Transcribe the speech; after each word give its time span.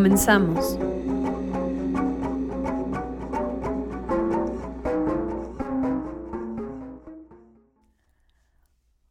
Comenzamos. 0.00 0.78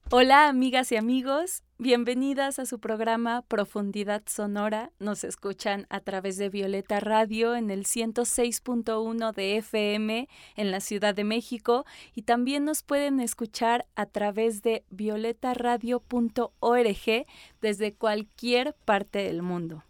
Hola 0.10 0.48
amigas 0.48 0.92
y 0.92 0.96
amigos, 0.96 1.62
bienvenidas 1.78 2.58
a 2.58 2.66
su 2.66 2.80
programa 2.80 3.44
Profundidad 3.44 4.24
Sonora. 4.26 4.92
Nos 4.98 5.24
escuchan 5.24 5.86
a 5.92 6.00
través 6.00 6.38
de 6.38 6.50
Violeta 6.50 7.00
Radio 7.00 7.56
en 7.56 7.70
el 7.70 7.86
106.1 7.86 9.32
de 9.32 9.58
FM 9.58 10.28
en 10.56 10.72
la 10.72 10.80
Ciudad 10.80 11.14
de 11.14 11.24
México 11.24 11.86
y 12.16 12.24
también 12.24 12.66
nos 12.66 12.82
pueden 12.82 13.20
escuchar 13.20 13.86
a 13.96 14.08
través 14.08 14.64
de 14.64 14.84
violetaradio.org 14.90 17.28
desde 17.62 17.94
cualquier 17.94 18.74
parte 18.86 19.20
del 19.20 19.44
mundo. 19.44 19.84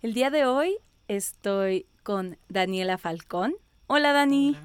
El 0.00 0.14
día 0.14 0.30
de 0.30 0.46
hoy 0.46 0.78
estoy 1.08 1.88
con 2.04 2.38
Daniela 2.48 2.98
Falcón. 2.98 3.56
Hola 3.88 4.12
Dani. 4.12 4.56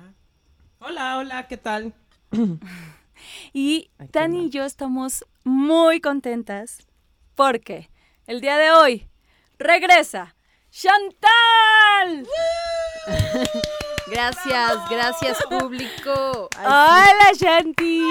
Hola, 0.77 1.17
hola, 1.17 1.47
¿qué 1.47 1.57
tal? 1.57 1.95
y 3.53 3.89
Dani 4.11 4.45
y 4.45 4.49
yo 4.51 4.63
estamos 4.63 5.25
muy 5.43 6.01
contentas 6.01 6.85
porque 7.33 7.89
el 8.27 8.41
día 8.41 8.59
de 8.59 8.69
hoy 8.69 9.09
regresa 9.57 10.35
Chantal. 10.69 12.27
gracias, 14.11 14.89
gracias 14.91 15.43
público. 15.49 16.47
Hola 16.59 17.31
Shanti. 17.35 18.03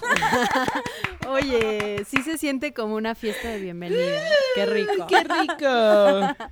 Oye, 1.28 2.04
sí 2.06 2.22
se 2.22 2.38
siente 2.38 2.72
como 2.72 2.94
una 2.94 3.14
fiesta 3.14 3.48
de 3.48 3.60
bienvenida. 3.60 4.20
Qué 4.54 4.66
rico. 4.66 5.06
¡Qué 5.06 5.24
rico! 5.24 6.48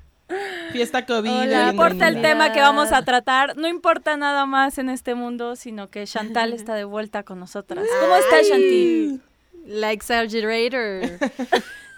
Fiesta 0.73 1.07
COVID. 1.07 1.31
no 1.31 1.71
importa 1.71 2.09
el 2.09 2.21
tema 2.21 2.53
que 2.53 2.61
vamos 2.61 2.93
a 2.93 3.03
tratar, 3.03 3.57
no 3.57 3.69
importa 3.69 4.17
nada 4.17 4.45
más 4.45 4.79
en 4.79 4.89
este 4.91 5.15
mundo, 5.15 5.57
sino 5.57 5.89
que 5.89 6.05
Chantal 6.05 6.53
está 6.53 6.75
de 6.75 6.85
vuelta 6.85 7.23
con 7.23 7.39
nosotras. 7.39 7.87
¿Cómo 8.01 8.17
está 8.17 8.43
Chantal? 8.43 9.21
La 9.67 9.93
exaggerator. 9.93 11.19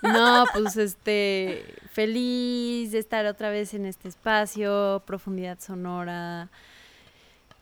No, 0.02 0.44
pues 0.52 0.76
este, 0.76 1.64
feliz 1.90 2.92
de 2.92 2.98
estar 2.98 3.26
otra 3.26 3.50
vez 3.50 3.74
en 3.74 3.84
este 3.86 4.08
espacio, 4.08 5.02
profundidad 5.06 5.58
sonora. 5.58 6.48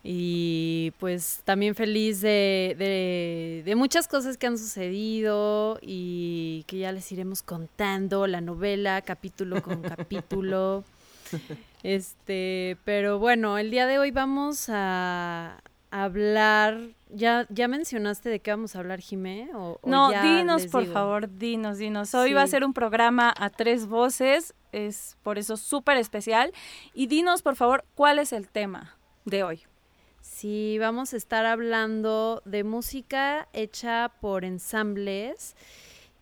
Y 0.09 0.93
pues 1.01 1.41
también 1.45 1.75
feliz 1.75 2.21
de, 2.21 3.63
de, 3.65 3.75
muchas 3.75 4.07
cosas 4.07 4.37
que 4.39 4.47
han 4.47 4.57
sucedido 4.57 5.81
y 5.83 6.63
que 6.69 6.79
ya 6.79 6.93
les 6.93 7.11
iremos 7.11 7.43
contando, 7.43 8.29
la 8.29 8.41
novela, 8.41 9.03
capítulo 9.03 9.63
con 9.63 9.83
capítulo. 9.83 10.85
Este, 11.83 12.77
pero 12.85 13.21
bueno, 13.21 13.59
el 13.59 13.71
día 13.71 13.87
de 13.87 14.01
hoy 14.01 14.11
vamos 14.11 14.69
a 14.69 15.61
hablar. 15.91 16.81
¿Ya, 17.11 17.47
ya 17.49 17.69
mencionaste 17.69 18.29
de 18.29 18.41
qué 18.41 18.51
vamos 18.53 18.75
a 18.75 18.81
hablar, 18.81 19.01
Jimé? 19.01 19.51
O, 19.55 19.79
no, 19.85 20.11
dinos, 20.23 20.67
por 20.67 20.87
favor, 20.87 21.29
dinos, 21.37 21.79
dinos. 21.79 22.15
Hoy 22.15 22.33
va 22.33 22.43
a 22.43 22.47
ser 22.47 22.65
un 22.65 22.73
programa 22.73 23.33
a 23.37 23.51
tres 23.51 23.87
voces, 23.87 24.55
es 24.73 25.17
por 25.23 25.39
eso 25.39 25.57
súper 25.57 25.97
especial. 25.97 26.53
Y 26.93 27.07
dinos, 27.07 27.43
por 27.43 27.55
favor, 27.55 27.85
cuál 27.95 28.19
es 28.19 28.33
el 28.33 28.49
tema 28.49 28.97
de 29.25 29.45
hoy. 29.45 29.63
Sí, 30.27 30.77
vamos 30.79 31.15
a 31.15 31.17
estar 31.17 31.47
hablando 31.47 32.43
de 32.45 32.63
música 32.63 33.49
hecha 33.55 34.13
por 34.21 34.45
ensambles 34.45 35.55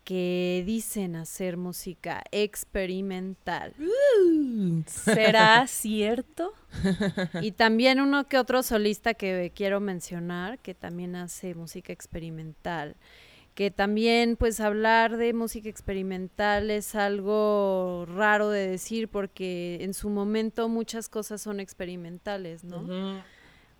que 0.04 0.62
dicen 0.66 1.16
hacer 1.16 1.56
música 1.56 2.22
experimental. 2.30 3.74
¿Será 4.86 5.66
cierto? 5.66 6.52
Y 7.40 7.52
también 7.52 7.98
uno 7.98 8.28
que 8.28 8.38
otro 8.38 8.62
solista 8.62 9.14
que 9.14 9.50
quiero 9.54 9.80
mencionar, 9.80 10.58
que 10.58 10.74
también 10.74 11.16
hace 11.16 11.54
música 11.54 11.92
experimental. 11.92 12.96
Que 13.54 13.70
también, 13.70 14.36
pues, 14.36 14.60
hablar 14.60 15.16
de 15.16 15.32
música 15.32 15.68
experimental 15.68 16.70
es 16.70 16.94
algo 16.94 18.04
raro 18.08 18.50
de 18.50 18.68
decir 18.68 19.08
porque 19.08 19.78
en 19.80 19.94
su 19.94 20.10
momento 20.10 20.68
muchas 20.68 21.08
cosas 21.08 21.40
son 21.40 21.60
experimentales, 21.60 22.64
¿no? 22.64 23.22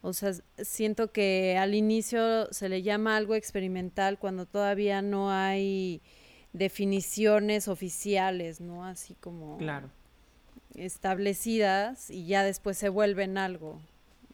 O 0.04 0.12
sea, 0.12 0.32
siento 0.58 1.12
que 1.12 1.56
al 1.56 1.74
inicio 1.74 2.52
se 2.52 2.68
le 2.68 2.82
llama 2.82 3.16
algo 3.16 3.34
experimental 3.34 4.18
cuando 4.18 4.44
todavía 4.44 5.00
no 5.00 5.30
hay 5.30 6.02
definiciones 6.52 7.68
oficiales, 7.68 8.60
¿no? 8.60 8.84
Así 8.84 9.14
como 9.14 9.56
claro. 9.56 9.88
establecidas 10.74 12.10
y 12.10 12.26
ya 12.26 12.44
después 12.44 12.76
se 12.76 12.90
vuelven 12.90 13.38
algo 13.38 13.80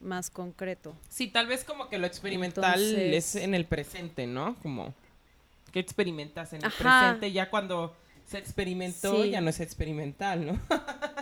más 0.01 0.29
concreto. 0.29 0.93
Sí, 1.07 1.29
tal 1.29 1.47
vez 1.47 1.63
como 1.63 1.87
que 1.87 1.99
lo 1.99 2.05
experimental 2.05 2.81
es 2.81 3.35
en 3.35 3.53
el 3.53 3.63
presente, 3.63 4.27
¿no? 4.27 4.57
Como 4.61 4.93
que 5.71 5.79
experimentas 5.79 6.51
en 6.51 6.65
el 6.65 6.71
presente 6.73 7.31
ya 7.31 7.49
cuando 7.49 7.95
se 8.27 8.39
experimentó 8.39 9.23
ya 9.23 9.39
no 9.39 9.49
es 9.49 9.61
experimental, 9.61 10.45
¿no? 10.45 10.59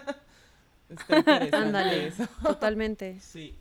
Ándale, 1.52 2.14
totalmente. 2.42 3.20
Sí. 3.22 3.54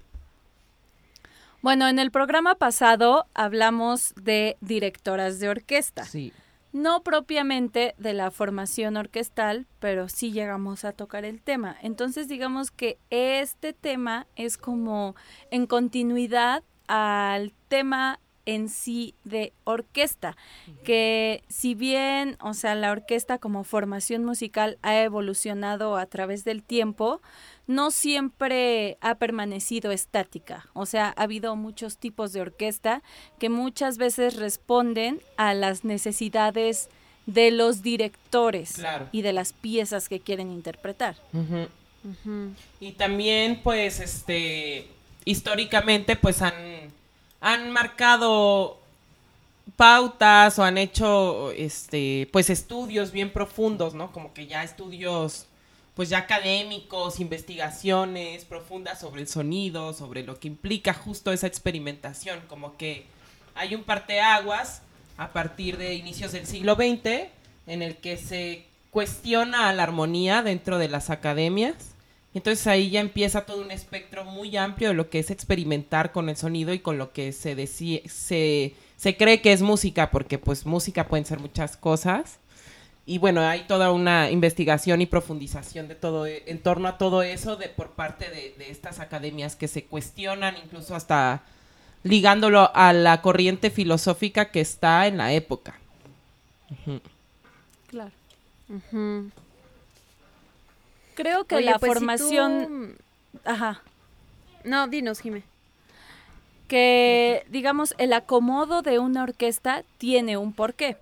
Bueno, 1.60 1.88
en 1.88 1.98
el 1.98 2.10
programa 2.10 2.54
pasado 2.54 3.26
hablamos 3.34 4.14
de 4.20 4.56
directoras 4.60 5.40
de 5.40 5.48
orquesta. 5.48 6.04
Sí. 6.04 6.32
No 6.72 7.02
propiamente 7.02 7.94
de 7.98 8.12
la 8.12 8.30
formación 8.30 8.96
orquestal, 8.96 9.66
pero 9.80 10.08
sí 10.08 10.30
llegamos 10.30 10.84
a 10.84 10.92
tocar 10.92 11.24
el 11.24 11.42
tema. 11.42 11.76
Entonces 11.82 12.28
digamos 12.28 12.70
que 12.70 12.98
este 13.10 13.72
tema 13.72 14.26
es 14.36 14.56
como 14.56 15.16
en 15.50 15.66
continuidad 15.66 16.62
al 16.86 17.54
tema 17.68 18.20
en 18.48 18.70
sí 18.70 19.14
de 19.24 19.52
orquesta, 19.64 20.34
que 20.82 21.44
si 21.48 21.74
bien, 21.74 22.38
o 22.40 22.54
sea, 22.54 22.74
la 22.74 22.90
orquesta 22.90 23.36
como 23.36 23.62
formación 23.62 24.24
musical 24.24 24.78
ha 24.80 25.02
evolucionado 25.02 25.98
a 25.98 26.06
través 26.06 26.44
del 26.44 26.62
tiempo, 26.62 27.20
no 27.66 27.90
siempre 27.90 28.96
ha 29.02 29.16
permanecido 29.16 29.92
estática. 29.92 30.66
O 30.72 30.86
sea, 30.86 31.12
ha 31.14 31.24
habido 31.24 31.56
muchos 31.56 31.98
tipos 31.98 32.32
de 32.32 32.40
orquesta 32.40 33.02
que 33.38 33.50
muchas 33.50 33.98
veces 33.98 34.36
responden 34.36 35.20
a 35.36 35.52
las 35.52 35.84
necesidades 35.84 36.88
de 37.26 37.50
los 37.50 37.82
directores 37.82 38.82
y 39.12 39.20
de 39.20 39.34
las 39.34 39.52
piezas 39.52 40.08
que 40.08 40.20
quieren 40.20 40.50
interpretar. 40.50 41.16
Y 42.80 42.92
también, 42.92 43.60
pues, 43.62 44.00
este, 44.00 44.88
históricamente, 45.26 46.16
pues 46.16 46.40
han, 46.40 46.54
han 47.40 47.70
marcado 47.70 48.78
pautas 49.76 50.58
o 50.58 50.64
han 50.64 50.78
hecho, 50.78 51.52
este, 51.52 52.28
pues, 52.32 52.50
estudios 52.50 53.12
bien 53.12 53.32
profundos, 53.32 53.94
¿no? 53.94 54.12
Como 54.12 54.32
que 54.34 54.46
ya 54.46 54.62
estudios 54.62 55.46
pues 55.98 56.10
ya 56.10 56.18
académicos, 56.18 57.18
investigaciones 57.18 58.44
profundas 58.44 59.00
sobre 59.00 59.20
el 59.20 59.26
sonido, 59.26 59.92
sobre 59.92 60.22
lo 60.22 60.38
que 60.38 60.46
implica 60.46 60.94
justo 60.94 61.32
esa 61.32 61.48
experimentación, 61.48 62.40
como 62.46 62.76
que 62.76 63.04
hay 63.56 63.74
un 63.74 63.82
parteaguas 63.82 64.82
a 65.16 65.32
partir 65.32 65.76
de 65.76 65.94
inicios 65.94 66.30
del 66.30 66.46
siglo 66.46 66.76
XX 66.76 67.26
en 67.66 67.82
el 67.82 67.96
que 67.96 68.16
se 68.16 68.64
cuestiona 68.92 69.72
la 69.72 69.82
armonía 69.82 70.42
dentro 70.42 70.78
de 70.78 70.88
las 70.88 71.10
academias. 71.10 71.74
Entonces 72.34 72.66
ahí 72.66 72.90
ya 72.90 73.00
empieza 73.00 73.46
todo 73.46 73.62
un 73.62 73.70
espectro 73.70 74.24
muy 74.24 74.56
amplio 74.56 74.88
de 74.88 74.94
lo 74.94 75.10
que 75.10 75.18
es 75.18 75.30
experimentar 75.30 76.12
con 76.12 76.28
el 76.28 76.36
sonido 76.36 76.72
y 76.74 76.78
con 76.78 76.98
lo 76.98 77.12
que 77.12 77.32
se, 77.32 77.66
se, 77.66 78.74
se 78.96 79.16
cree 79.16 79.40
que 79.40 79.52
es 79.52 79.62
música, 79.62 80.10
porque 80.10 80.38
pues 80.38 80.66
música 80.66 81.08
pueden 81.08 81.24
ser 81.24 81.40
muchas 81.40 81.76
cosas 81.76 82.38
y 83.08 83.16
bueno, 83.16 83.40
hay 83.40 83.62
toda 83.62 83.90
una 83.90 84.30
investigación 84.30 85.00
y 85.00 85.06
profundización 85.06 85.88
de 85.88 85.94
todo 85.94 86.26
e, 86.26 86.42
en 86.46 86.58
torno 86.58 86.88
a 86.88 86.98
todo 86.98 87.22
eso 87.22 87.56
de 87.56 87.70
por 87.70 87.92
parte 87.92 88.28
de, 88.28 88.54
estas 88.70 89.00
academias 89.00 89.56
que 89.56 89.66
se 89.66 89.84
cuestionan, 89.84 90.56
incluso 90.62 90.94
hasta 90.94 91.42
ligándolo 92.02 92.70
a 92.74 92.92
la 92.92 93.22
corriente 93.22 93.70
filosófica 93.70 94.50
que 94.50 94.60
está 94.60 95.06
en 95.06 95.16
la 95.16 95.32
época. 95.32 95.78
Claro. 97.86 98.12
Creo 101.18 101.46
que 101.46 101.60
la 101.62 101.80
pues, 101.80 101.94
formación... 101.94 102.96
Ajá. 103.44 103.82
No, 104.62 104.86
dinos, 104.86 105.18
Jimé. 105.18 105.42
Que, 106.68 107.44
digamos, 107.48 107.96
el 107.98 108.12
acomodo 108.12 108.82
de 108.82 109.00
una 109.00 109.24
orquesta 109.24 109.82
tiene 109.96 110.36
un 110.36 110.52
porqué. 110.52 110.96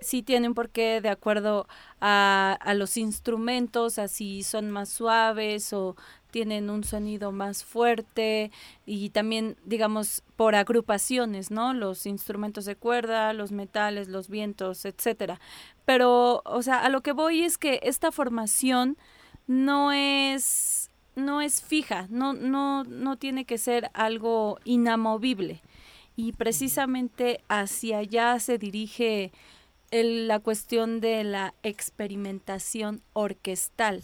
Sí 0.00 0.24
tiene 0.24 0.48
un 0.48 0.54
porqué 0.54 1.00
de 1.00 1.08
acuerdo 1.08 1.68
a, 2.00 2.58
a 2.60 2.74
los 2.74 2.96
instrumentos, 2.96 4.00
así 4.00 4.42
son 4.42 4.72
más 4.72 4.88
suaves 4.88 5.72
o 5.72 5.94
tienen 6.32 6.68
un 6.68 6.82
sonido 6.82 7.30
más 7.30 7.62
fuerte 7.62 8.50
y 8.86 9.10
también, 9.10 9.56
digamos, 9.64 10.24
por 10.34 10.56
agrupaciones, 10.56 11.52
¿no? 11.52 11.74
Los 11.74 12.06
instrumentos 12.06 12.64
de 12.64 12.74
cuerda, 12.74 13.32
los 13.34 13.52
metales, 13.52 14.08
los 14.08 14.28
vientos, 14.28 14.84
etcétera. 14.84 15.38
Pero, 15.84 16.42
o 16.44 16.60
sea, 16.62 16.80
a 16.80 16.88
lo 16.88 17.02
que 17.02 17.12
voy 17.12 17.44
es 17.44 17.56
que 17.56 17.78
esta 17.84 18.10
formación 18.10 18.96
no 19.46 19.92
es 19.92 20.90
no 21.16 21.40
es 21.40 21.62
fija, 21.62 22.06
no 22.10 22.32
no 22.32 22.84
no 22.84 23.16
tiene 23.16 23.44
que 23.44 23.58
ser 23.58 23.90
algo 23.94 24.58
inamovible. 24.64 25.62
Y 26.16 26.32
precisamente 26.32 27.40
hacia 27.48 27.98
allá 27.98 28.38
se 28.38 28.58
dirige 28.58 29.32
la 29.90 30.40
cuestión 30.40 31.00
de 31.00 31.24
la 31.24 31.54
experimentación 31.62 33.02
orquestal 33.12 34.02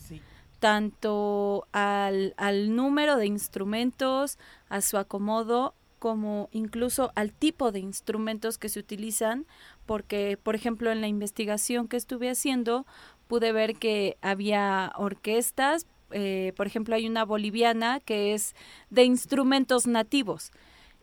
tanto 0.60 1.66
al, 1.72 2.34
al 2.36 2.76
número 2.76 3.16
de 3.16 3.26
instrumentos, 3.26 4.38
a 4.68 4.82
su 4.82 4.98
acomodo, 4.98 5.74
como 5.98 6.48
incluso 6.52 7.12
al 7.14 7.32
tipo 7.32 7.72
de 7.72 7.80
instrumentos 7.80 8.58
que 8.58 8.68
se 8.68 8.78
utilizan, 8.78 9.46
porque, 9.86 10.38
por 10.40 10.54
ejemplo, 10.54 10.92
en 10.92 11.00
la 11.00 11.08
investigación 11.08 11.88
que 11.88 11.96
estuve 11.96 12.30
haciendo, 12.30 12.86
pude 13.30 13.52
ver 13.52 13.76
que 13.76 14.16
había 14.22 14.92
orquestas, 14.96 15.86
eh, 16.10 16.52
por 16.56 16.66
ejemplo, 16.66 16.96
hay 16.96 17.06
una 17.06 17.24
boliviana 17.24 18.00
que 18.00 18.34
es 18.34 18.56
de 18.90 19.04
instrumentos 19.04 19.86
nativos, 19.86 20.50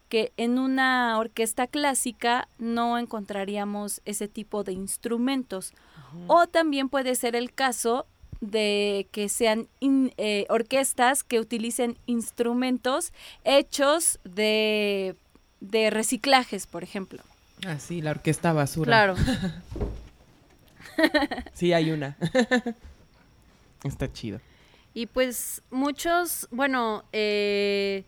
que 0.10 0.34
en 0.36 0.60
una 0.60 1.18
orquesta 1.20 1.68
clásica 1.68 2.50
no 2.60 2.98
encontraríamos 2.98 4.02
ese 4.04 4.28
tipo 4.28 4.66
de 4.66 4.74
instrumentos. 4.74 5.72
O 6.28 6.48
también 6.48 6.90
puede 6.90 7.16
ser 7.16 7.34
el 7.38 7.54
caso 7.54 8.06
de 8.42 9.08
que 9.14 9.30
sean 9.30 9.70
eh, 9.80 10.46
orquestas 10.50 11.24
que 11.24 11.40
utilicen 11.40 11.98
instrumentos 12.08 13.14
hechos 13.46 14.20
de, 14.26 15.16
de 15.62 15.92
reciclajes, 15.92 16.68
por 16.68 16.84
ejemplo. 16.84 17.24
Ah, 17.66 17.80
sí, 17.80 18.02
la 18.02 18.12
orquesta 18.12 18.52
basura. 18.52 18.90
Claro. 18.90 19.16
sí, 21.54 21.74
hay 21.74 21.92
una. 21.92 22.18
Está 23.84 24.12
chido. 24.12 24.40
Y 24.94 25.06
pues 25.06 25.62
muchos, 25.70 26.48
bueno, 26.52 27.04
eh, 27.12 28.04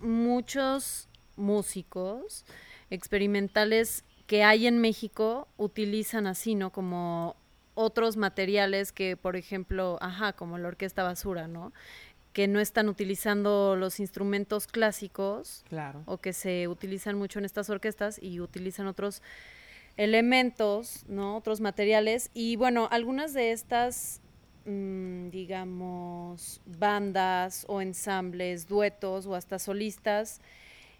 muchos 0.00 1.08
músicos 1.36 2.44
experimentales 2.90 4.04
que 4.26 4.42
hay 4.42 4.66
en 4.66 4.80
México 4.80 5.48
utilizan 5.56 6.26
así, 6.26 6.54
¿no? 6.54 6.70
Como 6.72 7.36
otros 7.74 8.16
materiales 8.16 8.90
que, 8.90 9.16
por 9.16 9.36
ejemplo, 9.36 9.98
ajá, 10.00 10.32
como 10.32 10.58
la 10.58 10.68
orquesta 10.68 11.02
basura, 11.02 11.46
¿no? 11.46 11.72
Que 12.32 12.48
no 12.48 12.58
están 12.58 12.88
utilizando 12.88 13.76
los 13.76 14.00
instrumentos 14.00 14.66
clásicos. 14.66 15.64
Claro. 15.68 16.02
O 16.06 16.18
que 16.18 16.32
se 16.32 16.68
utilizan 16.68 17.16
mucho 17.16 17.38
en 17.38 17.44
estas 17.44 17.70
orquestas 17.70 18.18
y 18.20 18.40
utilizan 18.40 18.86
otros 18.86 19.22
elementos, 19.96 21.04
¿no? 21.08 21.36
Otros 21.36 21.60
materiales. 21.60 22.30
Y 22.34 22.56
bueno, 22.56 22.88
algunas 22.90 23.32
de 23.32 23.52
estas, 23.52 24.20
mm, 24.64 25.30
digamos, 25.30 26.60
bandas 26.66 27.64
o 27.68 27.80
ensambles, 27.80 28.68
duetos 28.68 29.26
o 29.26 29.34
hasta 29.34 29.58
solistas, 29.58 30.40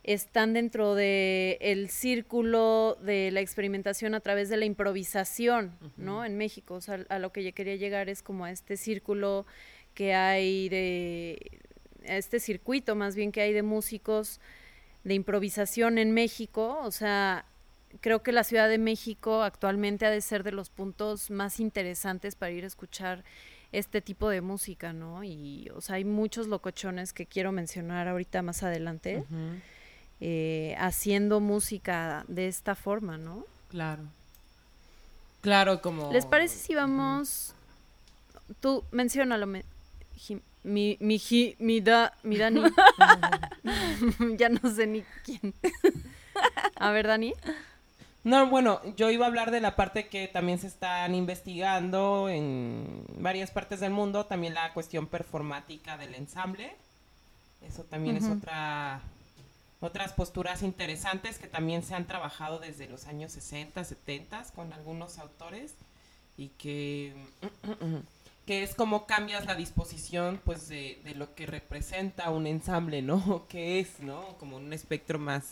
están 0.07 0.53
dentro 0.53 0.95
del 0.95 1.57
el 1.61 1.91
círculo 1.91 2.97
de 3.03 3.33
la 3.33 3.41
experimentación 3.41 4.15
a 4.15 4.21
través 4.21 4.49
de 4.49 4.57
la 4.57 4.65
improvisación, 4.65 5.77
¿no? 5.97 6.25
En 6.25 6.39
México, 6.39 6.75
o 6.75 6.81
sea, 6.81 7.05
a 7.09 7.19
lo 7.19 7.33
que 7.33 7.43
yo 7.43 7.53
quería 7.53 7.75
llegar 7.75 8.09
es 8.09 8.23
como 8.23 8.45
a 8.45 8.53
este 8.53 8.77
círculo 8.77 9.47
que 9.95 10.15
hay 10.15 10.69
de, 10.69 11.61
a 12.09 12.17
este 12.17 12.39
circuito 12.39 12.95
más 12.95 13.17
bien 13.17 13.33
que 13.33 13.41
hay 13.41 13.53
de 13.53 13.63
músicos 13.63 14.41
de 15.03 15.15
improvisación 15.15 15.99
en 15.99 16.13
México, 16.13 16.79
o 16.83 16.93
sea, 16.93 17.47
creo 18.01 18.23
que 18.23 18.33
la 18.33 18.45
Ciudad 18.45 18.69
de 18.69 18.79
México 18.79 19.43
actualmente 19.43 20.07
ha 20.07 20.11
de 20.11 20.21
ser 20.21 20.43
de 20.43 20.53
los 20.53 20.71
puntos 20.71 21.31
más 21.31 21.61
interesantes 21.61 22.35
para 22.35 22.53
ir 22.53 22.65
a 22.65 22.67
escuchar 22.67 23.25
este 23.73 24.01
tipo 24.01 24.29
de 24.29 24.41
música, 24.41 24.93
¿no? 24.93 25.25
Y, 25.25 25.71
o 25.75 25.81
sea, 25.81 25.97
hay 25.97 26.05
muchos 26.05 26.47
locochones 26.47 27.13
que 27.13 27.27
quiero 27.27 27.53
mencionar 27.53 28.09
ahorita 28.09 28.43
más 28.43 28.63
adelante. 28.63 29.25
Eh, 30.21 30.75
haciendo 30.79 31.41
música 31.41 32.25
de 32.29 32.49
esta 32.49 32.75
forma, 32.75 33.19
¿no? 33.19 33.45
Claro. 33.69 34.05
Claro, 35.43 35.83
como... 35.83 36.13
¿Les 36.13 36.25
parece 36.27 36.59
si 36.59 36.75
vamos... 36.75 37.55
Tú, 38.61 38.85
menciónalo, 38.93 39.47
mi, 39.47 39.63
mi, 40.67 40.97
mi, 41.59 41.81
da, 41.81 42.13
mi 42.23 42.37
Dani. 42.39 42.63
ya 44.37 44.49
no 44.49 44.71
sé 44.75 44.87
ni 44.87 45.03
quién. 45.25 45.55
a 46.77 46.91
ver, 46.91 47.07
Dani. 47.07 47.35
No, 48.27 48.49
bueno, 48.49 48.81
yo 48.97 49.09
iba 49.13 49.25
a 49.25 49.29
hablar 49.29 49.53
de 49.53 49.61
la 49.61 49.77
parte 49.77 50.09
que 50.09 50.27
también 50.27 50.59
se 50.59 50.67
están 50.67 51.15
investigando 51.15 52.29
en 52.29 53.05
varias 53.21 53.53
partes 53.53 53.79
del 53.79 53.93
mundo, 53.93 54.27
también 54.27 54.53
la 54.53 54.73
cuestión 54.75 55.07
performática 55.07 55.97
del 55.97 56.13
ensamble. 56.17 56.75
Eso 57.63 57.85
también 57.85 58.17
es 58.17 58.25
otra 58.25 59.01
otras 59.79 60.13
posturas 60.13 60.63
interesantes 60.63 61.39
que 61.39 61.47
también 61.47 61.85
se 61.85 61.95
han 61.95 62.09
trabajado 62.09 62.59
desde 62.59 62.89
los 62.89 63.07
años 63.07 63.31
60, 63.31 63.85
70 63.85 64.43
con 64.57 64.73
algunos 64.73 65.19
autores 65.21 65.77
y 66.37 66.49
que, 66.49 67.15
que 68.47 68.65
es 68.65 68.75
como 68.75 69.07
cambias 69.07 69.47
la 69.47 69.55
disposición 69.55 70.41
pues 70.45 70.69
de, 70.69 70.99
lo 71.15 71.33
que 71.37 71.47
representa 71.47 72.31
un 72.31 72.49
ensamble, 72.49 73.03
¿no? 73.03 73.47
¿Qué 73.49 73.79
es, 73.79 74.01
no? 74.01 74.37
Como 74.39 74.57
un 74.57 74.73
espectro 74.73 75.21
más, 75.21 75.45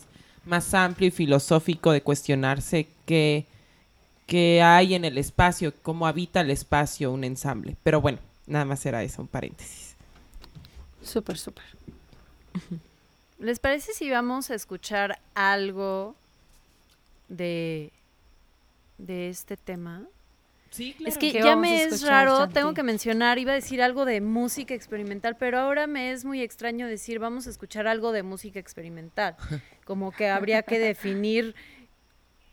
más 0.47 0.75
amplio 0.75 1.09
y 1.09 1.11
filosófico 1.11 1.93
de 1.93 2.03
cuestionarse 2.03 2.89
qué, 3.07 3.47
qué 4.27 4.63
hay 4.63 4.95
en 4.95 5.05
el 5.05 5.19
espacio, 5.19 5.73
cómo 5.83 6.07
habita 6.07 6.41
el 6.41 6.51
espacio 6.51 7.13
un 7.13 7.25
ensamble. 7.25 7.77
Pero 7.83 8.01
bueno, 8.01 8.19
nada 8.47 8.65
más 8.65 8.85
era 8.87 9.03
eso, 9.03 9.23
un 9.23 9.29
paréntesis. 9.29 9.95
Súper, 11.03 11.39
súper. 11.39 11.65
¿Les 13.39 13.59
parece 13.59 13.93
si 13.93 14.11
vamos 14.11 14.51
a 14.51 14.55
escuchar 14.55 15.19
algo 15.35 16.15
de, 17.29 17.91
de 18.99 19.29
este 19.29 19.57
tema? 19.57 20.05
Sí, 20.75 20.93
claro. 20.95 21.09
Es 21.09 21.19
que 21.19 21.33
ya 21.33 21.55
me 21.55 21.85
es 21.85 22.03
raro, 22.05 22.49
tengo 22.49 22.75
que 22.75 22.83
mencionar, 22.83 23.39
iba 23.39 23.53
a 23.53 23.55
decir 23.55 23.81
algo 23.81 24.05
de 24.05 24.21
música 24.21 24.75
experimental, 24.75 25.37
pero 25.37 25.61
ahora 25.61 25.87
me 25.87 26.11
es 26.11 26.25
muy 26.25 26.43
extraño 26.43 26.89
decir 26.89 27.21
vamos 27.21 27.47
a 27.47 27.51
escuchar 27.51 27.87
algo 27.87 28.11
de 28.11 28.25
música 28.25 28.59
experimental. 28.59 29.37
Como 29.85 30.11
que 30.11 30.29
habría 30.29 30.63
que 30.63 30.81
definir 30.81 31.55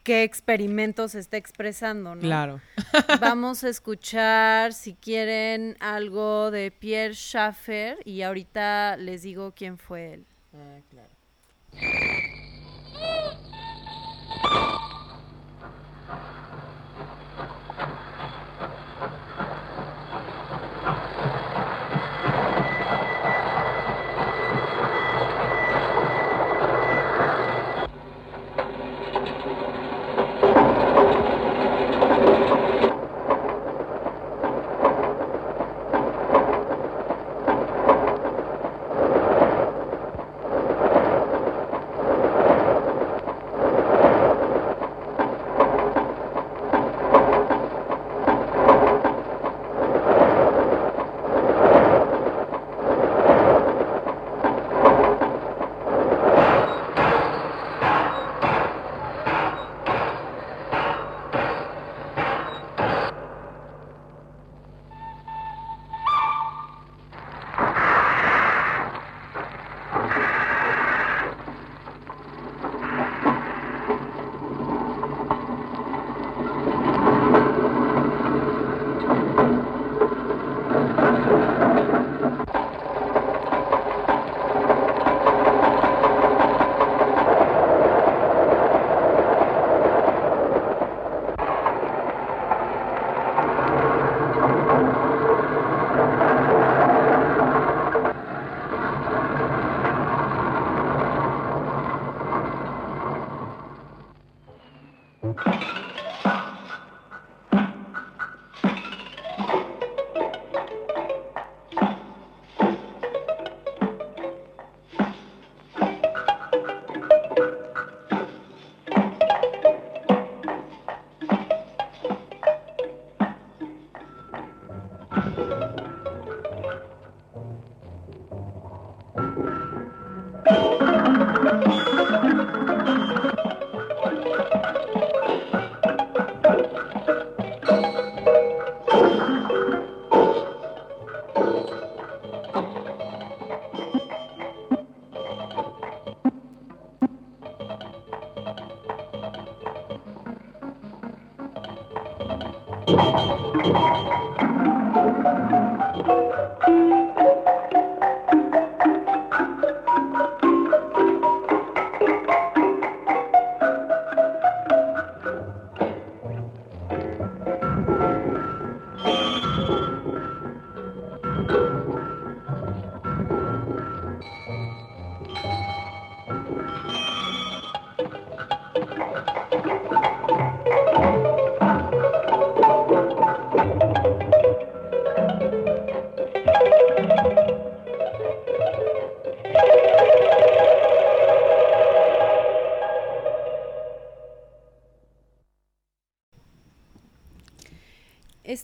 qué 0.03 0.21
experimento 0.21 1.07
se 1.07 1.17
está 1.17 1.37
expresando, 1.37 2.13
¿no? 2.13 2.21
Claro. 2.21 2.61
Vamos 3.19 3.63
a 3.63 3.69
escuchar, 3.69 4.73
si 4.73 4.93
quieren, 4.93 5.75
algo 5.79 6.51
de 6.51 6.69
Pierre 6.69 7.15
Schaffer 7.15 7.97
y 8.05 8.21
ahorita 8.21 8.97
les 8.97 9.23
digo 9.23 9.53
quién 9.55 9.79
fue 9.79 10.13
él. 10.13 10.25
Ah, 10.53 10.79
claro. 10.91 11.09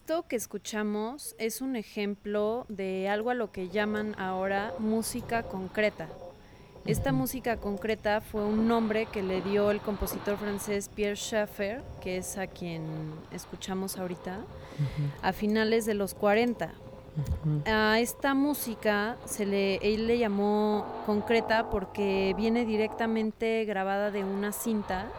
Que 0.07 0.37
escuchamos 0.37 1.35
es 1.37 1.59
un 1.59 1.75
ejemplo 1.75 2.65
de 2.69 3.09
algo 3.09 3.29
a 3.29 3.33
lo 3.33 3.51
que 3.51 3.67
llaman 3.67 4.15
ahora 4.17 4.73
música 4.79 5.43
concreta. 5.43 6.07
Esta 6.85 7.11
música 7.11 7.57
concreta 7.57 8.21
fue 8.21 8.45
un 8.45 8.69
nombre 8.69 9.07
que 9.07 9.21
le 9.21 9.41
dio 9.41 9.69
el 9.69 9.81
compositor 9.81 10.37
francés 10.37 10.89
Pierre 10.95 11.17
Schaeffer, 11.17 11.83
que 11.99 12.15
es 12.15 12.37
a 12.37 12.47
quien 12.47 12.85
escuchamos 13.33 13.97
ahorita, 13.97 14.39
a 15.21 15.33
finales 15.33 15.85
de 15.85 15.93
los 15.93 16.13
40. 16.13 16.73
A 17.65 17.99
esta 17.99 18.33
música 18.33 19.17
se 19.25 19.45
le, 19.45 19.75
él 19.81 20.07
le 20.07 20.19
llamó 20.19 20.85
concreta 21.05 21.69
porque 21.69 22.33
viene 22.37 22.63
directamente 22.63 23.65
grabada 23.65 24.09
de 24.09 24.23
una 24.23 24.53
cinta 24.53 25.11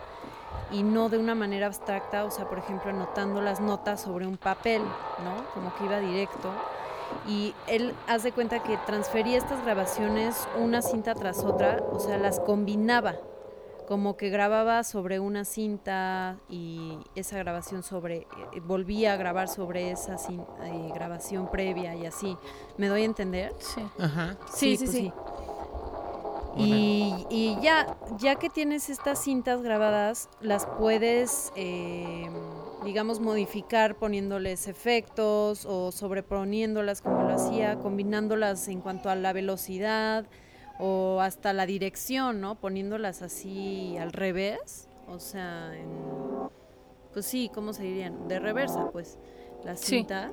y 0.71 0.83
no 0.83 1.09
de 1.09 1.19
una 1.19 1.35
manera 1.35 1.67
abstracta, 1.67 2.25
o 2.25 2.31
sea, 2.31 2.49
por 2.49 2.59
ejemplo, 2.59 2.91
anotando 2.91 3.41
las 3.41 3.61
notas 3.61 4.03
sobre 4.03 4.27
un 4.27 4.37
papel, 4.37 4.83
¿no? 4.83 5.45
Como 5.55 5.75
que 5.75 5.85
iba 5.85 5.99
directo. 6.01 6.51
Y 7.27 7.55
él 7.67 7.95
hace 8.07 8.33
cuenta 8.33 8.63
que 8.63 8.77
transfería 8.87 9.39
estas 9.39 9.63
grabaciones 9.65 10.47
una 10.59 10.83
cinta 10.83 11.15
tras 11.15 11.45
otra, 11.45 11.83
o 11.91 11.99
sea, 11.99 12.19
las 12.19 12.39
combinaba, 12.41 13.17
como 13.87 14.19
que 14.19 14.29
grababa 14.29 14.85
sobre 14.85 15.19
una 15.19 15.47
cinta 15.47 16.37
y 16.51 16.99
esa 17.15 17.39
grabación 17.39 17.83
sobre, 17.83 18.17
eh, 18.53 18.61
volvía 18.63 19.15
a 19.15 19.17
grabar 19.17 19.49
sobre 19.49 19.91
esa 19.91 20.17
eh, 20.17 20.91
grabación 20.93 21.51
previa 21.51 21.95
y 21.95 22.05
así. 22.05 22.37
¿Me 22.77 22.89
doy 22.89 23.03
a 23.03 23.07
entender? 23.07 23.55
Sí. 23.59 23.83
Ajá. 23.99 24.37
Sí, 24.53 24.77
sí, 24.77 24.87
sí. 24.87 25.13
Pues 25.17 25.38
y, 26.57 27.57
ya, 27.63 27.97
ya 28.19 28.37
que 28.37 28.51
tienes 28.51 28.91
estas 28.91 29.23
cintas 29.23 29.63
grabadas, 29.63 30.29
las 30.41 30.67
puedes, 30.67 31.53
eh, 31.57 32.29
digamos, 32.85 33.21
modificar 33.21 33.97
poniéndoles 33.97 34.67
efectos 34.67 35.67
o 35.67 35.93
sobreponiéndolas 35.93 37.01
como 37.01 37.23
lo 37.23 37.35
hacía, 37.35 37.79
combinándolas 37.79 38.69
en 38.69 38.81
cuanto 38.81 39.11
a 39.11 39.15
la 39.15 39.33
velocidad 39.33 40.27
o 40.79 41.21
hasta 41.21 41.53
la 41.53 41.67
dirección, 41.67 42.41
¿no? 42.41 42.57
Poniéndolas 42.57 43.23
así 43.23 43.97
al 43.99 44.13
revés, 44.13 44.89
o 45.09 45.19
sea, 45.19 45.77
en, 45.77 45.89
pues 47.13 47.27
sí, 47.27 47.51
¿cómo 47.55 47.73
se 47.73 47.83
dirían? 47.83 48.29
De 48.29 48.39
reversa, 48.39 48.91
pues, 48.91 49.19
la 49.65 49.77
cinta. 49.77 50.31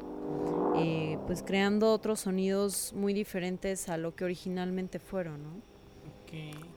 Eh, 0.77 1.17
pues 1.25 1.41
creando 1.43 1.93
otros 1.93 2.21
sonidos 2.21 2.91
muy 2.93 3.13
diferentes 3.13 3.87
a 3.89 3.97
lo 3.97 4.15
que 4.15 4.25
originalmente 4.25 4.99
fueron, 4.99 5.43
¿no? 5.43 5.74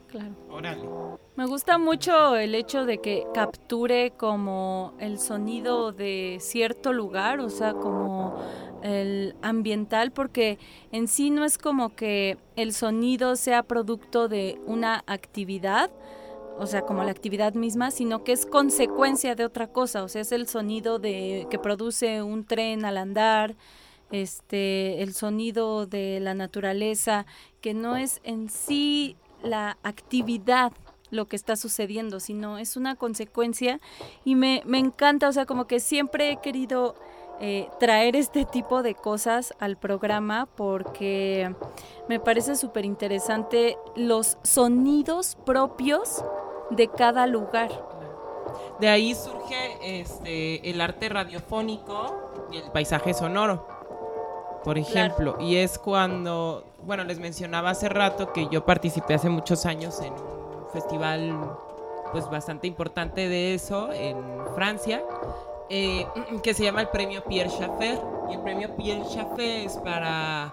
Claro. 0.08 1.20
Me 1.36 1.46
gusta 1.46 1.76
mucho 1.76 2.34
el 2.34 2.54
hecho 2.54 2.86
de 2.86 2.98
que 2.98 3.24
capture 3.34 4.12
como 4.12 4.94
el 4.98 5.18
sonido 5.18 5.92
de 5.92 6.38
cierto 6.40 6.94
lugar, 6.94 7.40
o 7.40 7.50
sea, 7.50 7.74
como 7.74 8.34
el 8.82 9.34
ambiental, 9.42 10.10
porque 10.10 10.58
en 10.92 11.08
sí 11.08 11.30
no 11.30 11.44
es 11.44 11.58
como 11.58 11.94
que 11.94 12.38
el 12.56 12.72
sonido 12.72 13.36
sea 13.36 13.62
producto 13.62 14.28
de 14.28 14.58
una 14.66 15.04
actividad, 15.06 15.90
o 16.58 16.66
sea, 16.66 16.82
como 16.82 17.04
la 17.04 17.10
actividad 17.10 17.52
misma, 17.54 17.90
sino 17.90 18.24
que 18.24 18.32
es 18.32 18.46
consecuencia 18.46 19.34
de 19.34 19.44
otra 19.44 19.68
cosa, 19.68 20.02
o 20.02 20.08
sea, 20.08 20.22
es 20.22 20.32
el 20.32 20.48
sonido 20.48 20.98
de 20.98 21.46
que 21.50 21.58
produce 21.58 22.22
un 22.22 22.44
tren 22.44 22.84
al 22.86 22.96
andar, 22.96 23.56
este, 24.10 25.02
el 25.02 25.12
sonido 25.12 25.86
de 25.86 26.18
la 26.20 26.32
naturaleza, 26.34 27.26
que 27.60 27.74
no 27.74 27.96
es 27.96 28.20
en 28.24 28.48
sí 28.48 29.16
la 29.42 29.78
actividad 29.82 30.72
lo 31.10 31.26
que 31.26 31.36
está 31.36 31.56
sucediendo, 31.56 32.20
sino 32.20 32.58
es 32.58 32.76
una 32.76 32.94
consecuencia 32.94 33.80
y 34.24 34.34
me, 34.34 34.62
me 34.66 34.78
encanta, 34.78 35.28
o 35.28 35.32
sea, 35.32 35.46
como 35.46 35.66
que 35.66 35.80
siempre 35.80 36.30
he 36.30 36.36
querido 36.36 36.94
eh, 37.40 37.68
traer 37.78 38.16
este 38.16 38.44
tipo 38.44 38.82
de 38.82 38.96
cosas 38.96 39.54
al 39.60 39.76
programa 39.76 40.46
porque 40.56 41.54
me 42.08 42.18
parece 42.18 42.56
súper 42.56 42.84
interesante 42.84 43.78
los 43.94 44.38
sonidos 44.42 45.36
propios 45.46 46.24
de 46.70 46.88
cada 46.88 47.28
lugar. 47.28 47.70
De 48.80 48.88
ahí 48.88 49.14
surge 49.14 50.00
este, 50.00 50.68
el 50.68 50.80
arte 50.80 51.08
radiofónico 51.08 52.48
y 52.50 52.56
el 52.56 52.72
paisaje 52.72 53.14
sonoro, 53.14 53.66
por 54.64 54.78
ejemplo, 54.78 55.36
y 55.40 55.56
es 55.56 55.78
cuando 55.78 56.64
bueno, 56.82 57.04
les 57.04 57.18
mencionaba 57.18 57.70
hace 57.70 57.88
rato 57.88 58.32
que 58.32 58.48
yo 58.48 58.64
participé 58.64 59.14
hace 59.14 59.28
muchos 59.28 59.66
años 59.66 60.00
en 60.00 60.12
un 60.12 60.68
festival 60.72 61.56
pues 62.12 62.28
bastante 62.30 62.66
importante 62.66 63.28
de 63.28 63.54
eso 63.54 63.92
en 63.92 64.16
Francia, 64.54 65.04
eh, 65.68 66.06
que 66.42 66.54
se 66.54 66.64
llama 66.64 66.80
el 66.80 66.88
premio 66.88 67.22
Pierre 67.24 67.50
Schaeffer. 67.50 68.00
Y 68.30 68.34
el 68.34 68.40
premio 68.40 68.74
Pierre 68.76 69.04
Schaeffer 69.04 69.66
es 69.66 69.76
para 69.76 70.52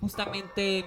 justamente 0.00 0.84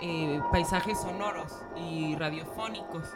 eh, 0.00 0.40
paisajes 0.50 1.00
sonoros 1.00 1.52
y 1.76 2.16
radiofónicos, 2.16 3.08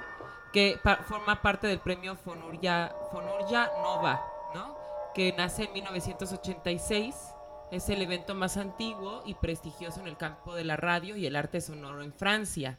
que 0.52 0.78
forma 1.08 1.42
parte 1.42 1.66
del 1.66 1.80
premio 1.80 2.16
Fonurja, 2.16 2.94
Fonurja 3.10 3.70
Nova, 3.82 4.24
¿no? 4.54 4.76
que 5.14 5.32
nace 5.32 5.64
en 5.64 5.72
1986 5.72 7.35
es 7.70 7.88
el 7.88 8.02
evento 8.02 8.34
más 8.34 8.56
antiguo 8.56 9.22
y 9.26 9.34
prestigioso 9.34 10.00
en 10.00 10.06
el 10.06 10.16
campo 10.16 10.54
de 10.54 10.64
la 10.64 10.76
radio 10.76 11.16
y 11.16 11.26
el 11.26 11.36
arte 11.36 11.60
sonoro 11.60 12.02
en 12.02 12.12
Francia. 12.12 12.78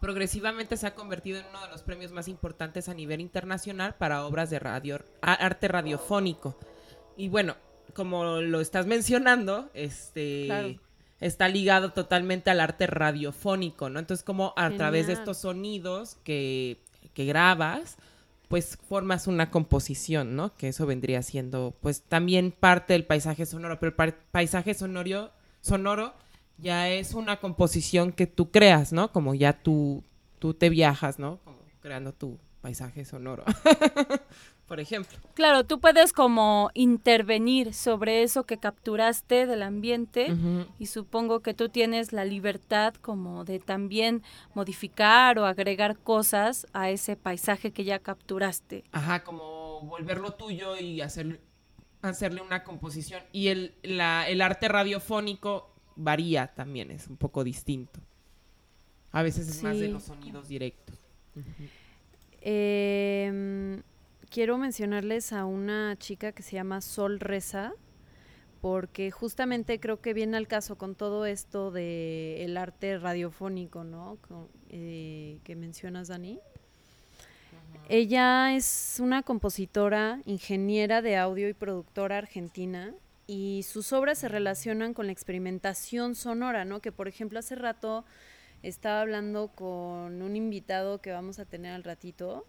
Progresivamente 0.00 0.76
se 0.76 0.86
ha 0.86 0.94
convertido 0.94 1.38
en 1.38 1.46
uno 1.46 1.62
de 1.62 1.68
los 1.68 1.82
premios 1.82 2.10
más 2.12 2.26
importantes 2.26 2.88
a 2.88 2.94
nivel 2.94 3.20
internacional 3.20 3.94
para 3.94 4.24
obras 4.24 4.50
de 4.50 4.58
radio, 4.58 5.00
arte 5.20 5.68
radiofónico. 5.68 6.58
Y 7.16 7.28
bueno, 7.28 7.56
como 7.94 8.40
lo 8.40 8.60
estás 8.60 8.86
mencionando, 8.86 9.70
este 9.74 10.80
está 11.20 11.46
ligado 11.48 11.92
totalmente 11.92 12.50
al 12.50 12.58
arte 12.58 12.88
radiofónico, 12.88 13.88
¿no? 13.88 14.00
Entonces, 14.00 14.24
como 14.24 14.54
a 14.56 14.70
través 14.70 15.06
de 15.06 15.12
estos 15.12 15.38
sonidos 15.38 16.16
que, 16.24 16.82
que 17.14 17.24
grabas, 17.24 17.96
pues 18.52 18.76
formas 18.86 19.28
una 19.28 19.50
composición, 19.50 20.36
¿no? 20.36 20.54
Que 20.56 20.68
eso 20.68 20.84
vendría 20.84 21.22
siendo 21.22 21.74
pues 21.80 22.02
también 22.02 22.52
parte 22.52 22.92
del 22.92 23.06
paisaje 23.06 23.46
sonoro, 23.46 23.80
pero 23.80 23.94
el 23.98 24.12
paisaje 24.12 24.74
sonoro, 24.74 25.30
sonoro 25.62 26.12
ya 26.58 26.90
es 26.90 27.14
una 27.14 27.40
composición 27.40 28.12
que 28.12 28.26
tú 28.26 28.50
creas, 28.50 28.92
¿no? 28.92 29.10
Como 29.10 29.34
ya 29.34 29.54
tú, 29.54 30.04
tú 30.38 30.52
te 30.52 30.68
viajas, 30.68 31.18
¿no? 31.18 31.38
Como 31.44 31.60
creando 31.80 32.12
tu 32.12 32.38
paisaje 32.60 33.06
sonoro. 33.06 33.42
por 34.72 34.80
ejemplo. 34.80 35.18
Claro, 35.34 35.64
tú 35.64 35.80
puedes 35.80 36.14
como 36.14 36.70
intervenir 36.72 37.74
sobre 37.74 38.22
eso 38.22 38.44
que 38.44 38.56
capturaste 38.56 39.44
del 39.44 39.62
ambiente 39.62 40.34
y 40.78 40.86
supongo 40.86 41.40
que 41.40 41.52
tú 41.52 41.68
tienes 41.68 42.14
la 42.14 42.24
libertad 42.24 42.94
como 42.94 43.44
de 43.44 43.58
también 43.58 44.22
modificar 44.54 45.38
o 45.38 45.44
agregar 45.44 45.98
cosas 45.98 46.66
a 46.72 46.88
ese 46.88 47.16
paisaje 47.16 47.72
que 47.72 47.84
ya 47.84 47.98
capturaste. 47.98 48.84
Ajá, 48.92 49.24
como 49.24 49.82
volverlo 49.82 50.32
tuyo 50.32 50.78
y 50.78 51.02
hacer, 51.02 51.42
hacerle 52.00 52.40
una 52.40 52.64
composición. 52.64 53.20
Y 53.30 53.48
el, 53.48 53.74
el 53.82 54.40
arte 54.40 54.68
radiofónico 54.68 55.70
varía 55.96 56.46
también, 56.46 56.90
es 56.92 57.08
un 57.08 57.18
poco 57.18 57.44
distinto. 57.44 58.00
A 59.10 59.22
veces 59.22 59.48
es 59.50 59.62
más 59.62 59.78
de 59.78 59.88
los 59.88 60.04
sonidos 60.04 60.48
directos. 60.48 60.96
eh, 62.40 63.82
quiero 64.32 64.56
mencionarles 64.56 65.34
a 65.34 65.44
una 65.44 65.94
chica 65.98 66.32
que 66.32 66.42
se 66.42 66.56
llama 66.56 66.80
Sol 66.80 67.20
Reza, 67.20 67.74
porque 68.62 69.10
justamente 69.10 69.78
creo 69.78 70.00
que 70.00 70.14
viene 70.14 70.38
al 70.38 70.48
caso 70.48 70.78
con 70.78 70.94
todo 70.94 71.26
esto 71.26 71.70
de 71.70 72.42
el 72.42 72.56
arte 72.56 72.98
radiofónico, 72.98 73.84
¿no? 73.84 74.16
Eh, 74.70 75.38
que 75.44 75.54
mencionas, 75.54 76.08
Dani. 76.08 76.40
Ella 77.90 78.56
es 78.56 78.98
una 79.00 79.22
compositora, 79.22 80.22
ingeniera 80.24 81.02
de 81.02 81.18
audio 81.18 81.48
y 81.48 81.52
productora 81.52 82.16
argentina 82.16 82.94
y 83.26 83.64
sus 83.68 83.92
obras 83.92 84.18
se 84.18 84.28
relacionan 84.28 84.94
con 84.94 85.06
la 85.06 85.12
experimentación 85.12 86.14
sonora, 86.14 86.64
¿no? 86.64 86.80
Que 86.80 86.90
por 86.90 87.06
ejemplo 87.06 87.38
hace 87.38 87.54
rato 87.54 88.06
estaba 88.62 89.02
hablando 89.02 89.48
con 89.48 90.22
un 90.22 90.36
invitado 90.36 91.02
que 91.02 91.12
vamos 91.12 91.38
a 91.38 91.44
tener 91.44 91.72
al 91.74 91.84
ratito, 91.84 92.46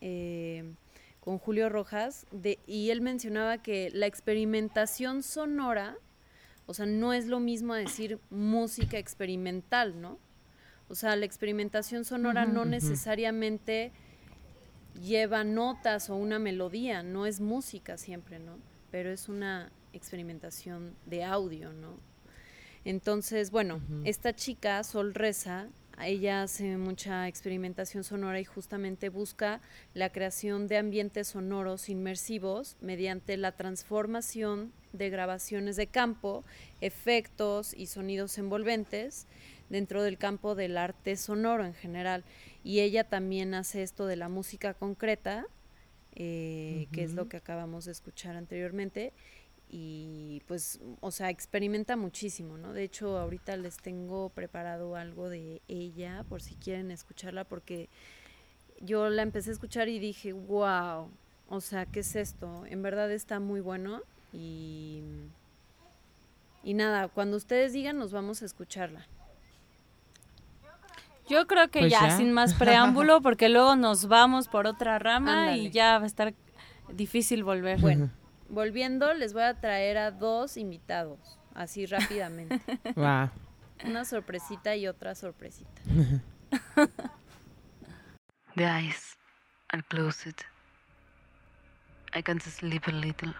eh, 0.00 0.64
con 1.26 1.40
Julio 1.40 1.68
Rojas, 1.68 2.24
de, 2.30 2.60
y 2.68 2.90
él 2.90 3.00
mencionaba 3.00 3.58
que 3.58 3.90
la 3.92 4.06
experimentación 4.06 5.24
sonora, 5.24 5.98
o 6.66 6.72
sea, 6.72 6.86
no 6.86 7.12
es 7.12 7.26
lo 7.26 7.40
mismo 7.40 7.74
decir 7.74 8.20
música 8.30 8.96
experimental, 8.96 10.00
¿no? 10.00 10.20
O 10.88 10.94
sea, 10.94 11.16
la 11.16 11.26
experimentación 11.26 12.04
sonora 12.04 12.46
no 12.46 12.64
necesariamente 12.64 13.90
lleva 15.02 15.42
notas 15.42 16.10
o 16.10 16.14
una 16.14 16.38
melodía, 16.38 17.02
no 17.02 17.26
es 17.26 17.40
música 17.40 17.98
siempre, 17.98 18.38
¿no? 18.38 18.58
Pero 18.92 19.10
es 19.10 19.28
una 19.28 19.72
experimentación 19.92 20.94
de 21.06 21.24
audio, 21.24 21.72
¿no? 21.72 21.98
Entonces, 22.84 23.50
bueno, 23.50 23.80
esta 24.04 24.32
chica, 24.32 24.84
Sol 24.84 25.12
Reza, 25.12 25.66
ella 26.04 26.42
hace 26.42 26.76
mucha 26.76 27.26
experimentación 27.26 28.04
sonora 28.04 28.38
y 28.38 28.44
justamente 28.44 29.08
busca 29.08 29.60
la 29.94 30.10
creación 30.10 30.68
de 30.68 30.76
ambientes 30.76 31.28
sonoros 31.28 31.88
inmersivos 31.88 32.76
mediante 32.80 33.36
la 33.38 33.52
transformación 33.52 34.72
de 34.92 35.08
grabaciones 35.08 35.76
de 35.76 35.86
campo, 35.86 36.44
efectos 36.80 37.72
y 37.72 37.86
sonidos 37.86 38.36
envolventes 38.36 39.26
dentro 39.70 40.02
del 40.02 40.18
campo 40.18 40.54
del 40.54 40.76
arte 40.76 41.16
sonoro 41.16 41.64
en 41.64 41.74
general. 41.74 42.24
Y 42.62 42.80
ella 42.80 43.04
también 43.04 43.54
hace 43.54 43.82
esto 43.82 44.06
de 44.06 44.16
la 44.16 44.28
música 44.28 44.74
concreta, 44.74 45.46
eh, 46.14 46.88
que 46.92 47.04
es 47.04 47.14
lo 47.14 47.28
que 47.28 47.36
acabamos 47.36 47.84
de 47.84 47.92
escuchar 47.92 48.36
anteriormente, 48.36 49.12
y 49.68 50.42
pues, 50.46 50.80
o 51.00 51.10
sea, 51.10 51.30
experimenta 51.30 51.96
muchísimo, 51.96 52.56
¿no? 52.56 52.72
De 52.72 52.84
hecho, 52.84 53.18
ahorita 53.18 53.56
les 53.56 53.76
tengo 53.76 54.28
preparado 54.30 54.96
algo 54.96 55.28
de 55.28 55.60
ella 55.66 56.24
por 56.28 56.40
si 56.40 56.54
quieren 56.54 56.90
escucharla, 56.90 57.44
porque 57.44 57.88
yo 58.80 59.08
la 59.08 59.22
empecé 59.22 59.50
a 59.50 59.54
escuchar 59.54 59.88
y 59.88 59.98
dije, 59.98 60.32
wow, 60.32 61.10
o 61.48 61.60
sea, 61.60 61.86
¿qué 61.86 62.00
es 62.00 62.14
esto? 62.14 62.64
En 62.66 62.82
verdad 62.82 63.10
está 63.10 63.40
muy 63.40 63.60
bueno 63.60 64.02
y, 64.32 65.02
y 66.62 66.74
nada, 66.74 67.08
cuando 67.08 67.36
ustedes 67.36 67.72
digan 67.72 67.98
nos 67.98 68.12
vamos 68.12 68.42
a 68.42 68.46
escucharla. 68.46 69.06
Yo 71.28 71.48
creo 71.48 71.68
que 71.70 71.80
pues 71.80 71.90
ya, 71.90 72.16
sin 72.16 72.30
más 72.30 72.54
preámbulo, 72.54 73.20
porque 73.22 73.48
luego 73.48 73.74
nos 73.74 74.06
vamos 74.06 74.46
por 74.46 74.68
otra 74.68 75.00
rama 75.00 75.56
y 75.56 75.70
ya 75.70 75.98
va 75.98 76.04
a 76.04 76.06
estar 76.06 76.34
difícil 76.92 77.42
volver. 77.42 77.80
Bueno 77.80 78.10
volviendo, 78.48 79.12
les 79.14 79.32
voy 79.32 79.42
a 79.42 79.60
traer 79.60 79.98
a 79.98 80.10
dos 80.10 80.56
invitados, 80.56 81.38
así 81.54 81.86
rápidamente. 81.86 82.60
Va. 82.98 83.32
Una 83.84 84.04
sorpresita 84.04 84.74
y 84.76 84.86
otra 84.86 85.14
sorpresita. 85.14 85.82
The 88.56 88.64
eyes 88.64 89.18
are 89.70 89.82
closed. 89.82 90.44
I 92.14 92.22
can't 92.22 92.40
sleep 92.42 92.88
a 92.88 92.92
little. 92.92 93.34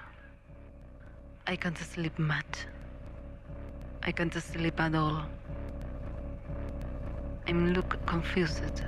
I 1.46 1.56
can't 1.56 1.78
sleep 1.78 2.18
much. 2.18 2.66
I 4.02 4.12
can't 4.12 4.34
sleep 4.34 4.78
at 4.78 4.94
all. 4.94 5.24
I'm 7.46 7.72
look 7.72 7.96
confused 8.04 8.82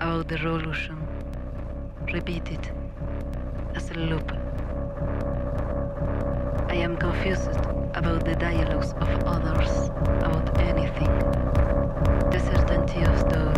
about 0.00 0.28
the 0.28 0.36
revolution. 0.36 0.96
Repeated 2.12 2.72
as 3.74 3.90
a 3.90 3.94
loop. 3.94 4.32
I 6.70 6.74
am 6.74 6.96
confused 6.98 7.56
about 7.94 8.24
the 8.24 8.36
dialogues 8.36 8.92
of 9.00 9.08
others, 9.26 9.88
about 10.20 10.60
anything. 10.60 11.12
The 12.30 12.40
certainty 12.40 13.02
of 13.04 13.28
those 13.30 13.57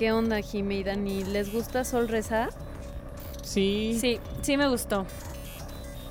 ¿Qué 0.00 0.12
onda, 0.12 0.40
Jime 0.40 0.76
y 0.76 0.82
Dani? 0.82 1.24
¿Les 1.24 1.52
gusta 1.52 1.84
Sol 1.84 2.08
Reza? 2.08 2.48
Sí. 3.42 3.98
Sí, 4.00 4.18
sí 4.40 4.56
me 4.56 4.66
gustó. 4.66 5.04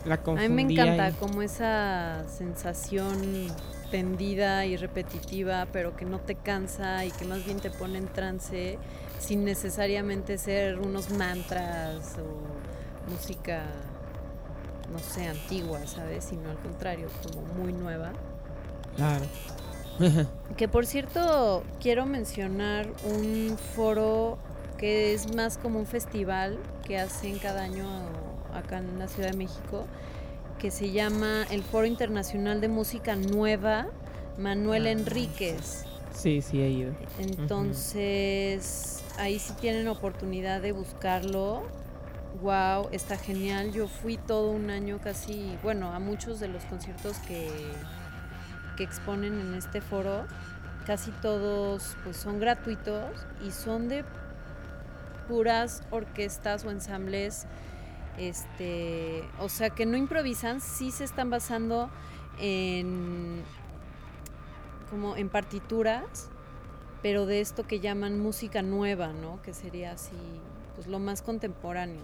La 0.06 0.20
A 0.24 0.48
mí 0.48 0.50
me 0.50 0.62
encanta 0.62 1.12
como 1.14 1.42
esa 1.42 2.24
sensación 2.28 3.48
tendida 3.90 4.68
y 4.68 4.78
repetitiva, 4.78 5.66
pero 5.74 5.96
que 5.96 6.06
no 6.06 6.20
te 6.20 6.36
cansa 6.36 7.04
y 7.04 7.10
que 7.10 7.26
más 7.26 7.44
bien 7.44 7.60
te 7.60 7.72
pone 7.72 7.98
en 7.98 8.06
trance 8.06 8.78
sin 9.18 9.44
necesariamente 9.44 10.38
ser 10.38 10.78
unos 10.80 11.10
mantras 11.10 12.16
o 12.20 13.10
música, 13.12 13.64
no 14.94 15.00
sé, 15.00 15.26
antigua, 15.26 15.80
¿sabes? 15.88 16.26
Sino 16.26 16.52
al 16.52 16.60
contrario, 16.60 17.08
como 17.24 17.42
muy 17.64 17.74
nueva. 17.74 18.12
Claro. 18.96 19.26
Que 20.58 20.68
por 20.68 20.86
cierto, 20.86 21.64
quiero 21.82 22.06
mencionar 22.06 22.88
un 23.06 23.58
foro 23.76 24.38
que 24.78 25.14
es 25.14 25.34
más 25.36 25.58
como 25.58 25.80
un 25.80 25.86
festival 25.86 26.58
que 26.86 26.98
hacen 26.98 27.38
cada 27.40 27.64
año 27.64 27.86
acá 28.54 28.78
en 28.80 28.98
la 28.98 29.08
Ciudad 29.08 29.32
de 29.32 29.38
México, 29.38 29.86
que 30.58 30.72
se 30.72 30.92
llama 30.92 31.46
el 31.52 31.64
Foro 31.64 31.86
Internacional 31.86 32.62
de 32.62 32.68
Música 32.70 33.16
Nueva 33.16 33.88
Manuel 34.38 34.88
Ah. 34.88 34.92
Enríquez. 34.92 35.86
Sí, 36.14 36.42
sí 36.42 36.62
he 36.62 36.70
ido. 36.70 36.92
Entonces, 37.20 39.04
ahí 39.18 39.40
sí 39.40 39.54
tienen 39.60 39.88
oportunidad 39.88 40.62
de 40.62 40.72
buscarlo. 40.72 41.64
Wow, 42.42 42.90
está 42.92 43.18
genial. 43.18 43.72
Yo 43.72 43.88
fui 43.88 44.18
todo 44.18 44.52
un 44.52 44.70
año 44.70 45.00
casi, 45.04 45.58
bueno, 45.64 45.92
a 45.94 46.00
muchos 46.00 46.40
de 46.40 46.48
los 46.48 46.64
conciertos 46.66 47.18
que, 47.20 47.50
que 48.80 48.86
exponen 48.86 49.38
en 49.38 49.56
este 49.56 49.82
foro. 49.82 50.26
Casi 50.88 51.12
todos 51.12 51.98
pues 52.06 52.16
son 52.16 52.40
gratuitos 52.40 53.12
y 53.46 53.52
son 53.52 53.90
de 53.90 54.06
puras 55.28 55.84
orquestas 55.92 56.64
o 56.64 56.72
ensambles 56.72 57.46
este, 58.18 59.24
o 59.40 59.50
sea, 59.50 59.70
que 59.70 59.86
no 59.86 59.98
improvisan, 59.98 60.62
sí 60.62 60.92
se 60.92 61.04
están 61.04 61.30
basando 61.30 61.90
en 62.40 63.44
como 64.90 65.18
en 65.18 65.30
partituras, 65.30 66.30
pero 67.02 67.26
de 67.26 67.42
esto 67.42 67.68
que 67.68 67.82
llaman 67.82 68.20
música 68.20 68.62
nueva, 68.62 69.12
¿no? 69.14 69.42
Que 69.42 69.54
sería 69.54 69.92
así, 69.92 70.18
pues 70.76 70.88
lo 70.88 71.00
más 71.00 71.22
contemporáneo. 71.22 72.02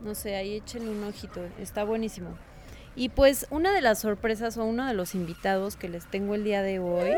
No 0.00 0.14
sé, 0.14 0.34
ahí 0.34 0.56
échenle 0.56 0.90
un 0.90 1.04
ojito, 1.04 1.40
está 1.58 1.84
buenísimo. 1.84 2.30
Y 2.94 3.08
pues 3.08 3.46
una 3.50 3.72
de 3.72 3.80
las 3.80 4.00
sorpresas 4.00 4.58
o 4.58 4.64
uno 4.64 4.86
de 4.86 4.94
los 4.94 5.14
invitados 5.14 5.76
que 5.76 5.88
les 5.88 6.04
tengo 6.06 6.34
el 6.34 6.44
día 6.44 6.62
de 6.62 6.78
hoy 6.78 7.12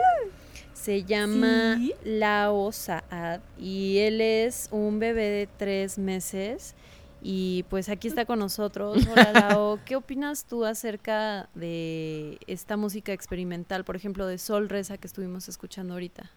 se 0.73 1.03
llama 1.05 1.77
Sí. 1.79 1.95
Lao 2.05 2.71
Saad 2.71 3.41
y 3.59 3.99
él 3.99 4.21
es 4.21 4.69
un 4.71 4.99
bebé 4.99 5.25
de 5.31 5.49
tres 5.57 5.99
meses 5.99 6.75
y 7.23 7.65
pues 7.71 7.89
aquí 7.89 8.07
está 8.07 8.25
con 8.25 8.39
nosotros. 8.39 8.99
Hola 9.11 9.33
Lao, 9.33 9.81
¿qué 9.85 9.97
opinas 9.97 10.45
tú 10.45 10.65
acerca 10.65 11.49
de 11.55 12.39
esta 12.47 12.77
música 12.77 13.13
experimental, 13.13 13.85
por 13.85 13.97
ejemplo 13.97 14.27
de 14.27 14.39
Sol 14.39 14.69
Reza 14.69 14.99
que 14.99 15.07
estuvimos 15.07 15.49
escuchando 15.49 15.95
ahorita? 15.95 16.31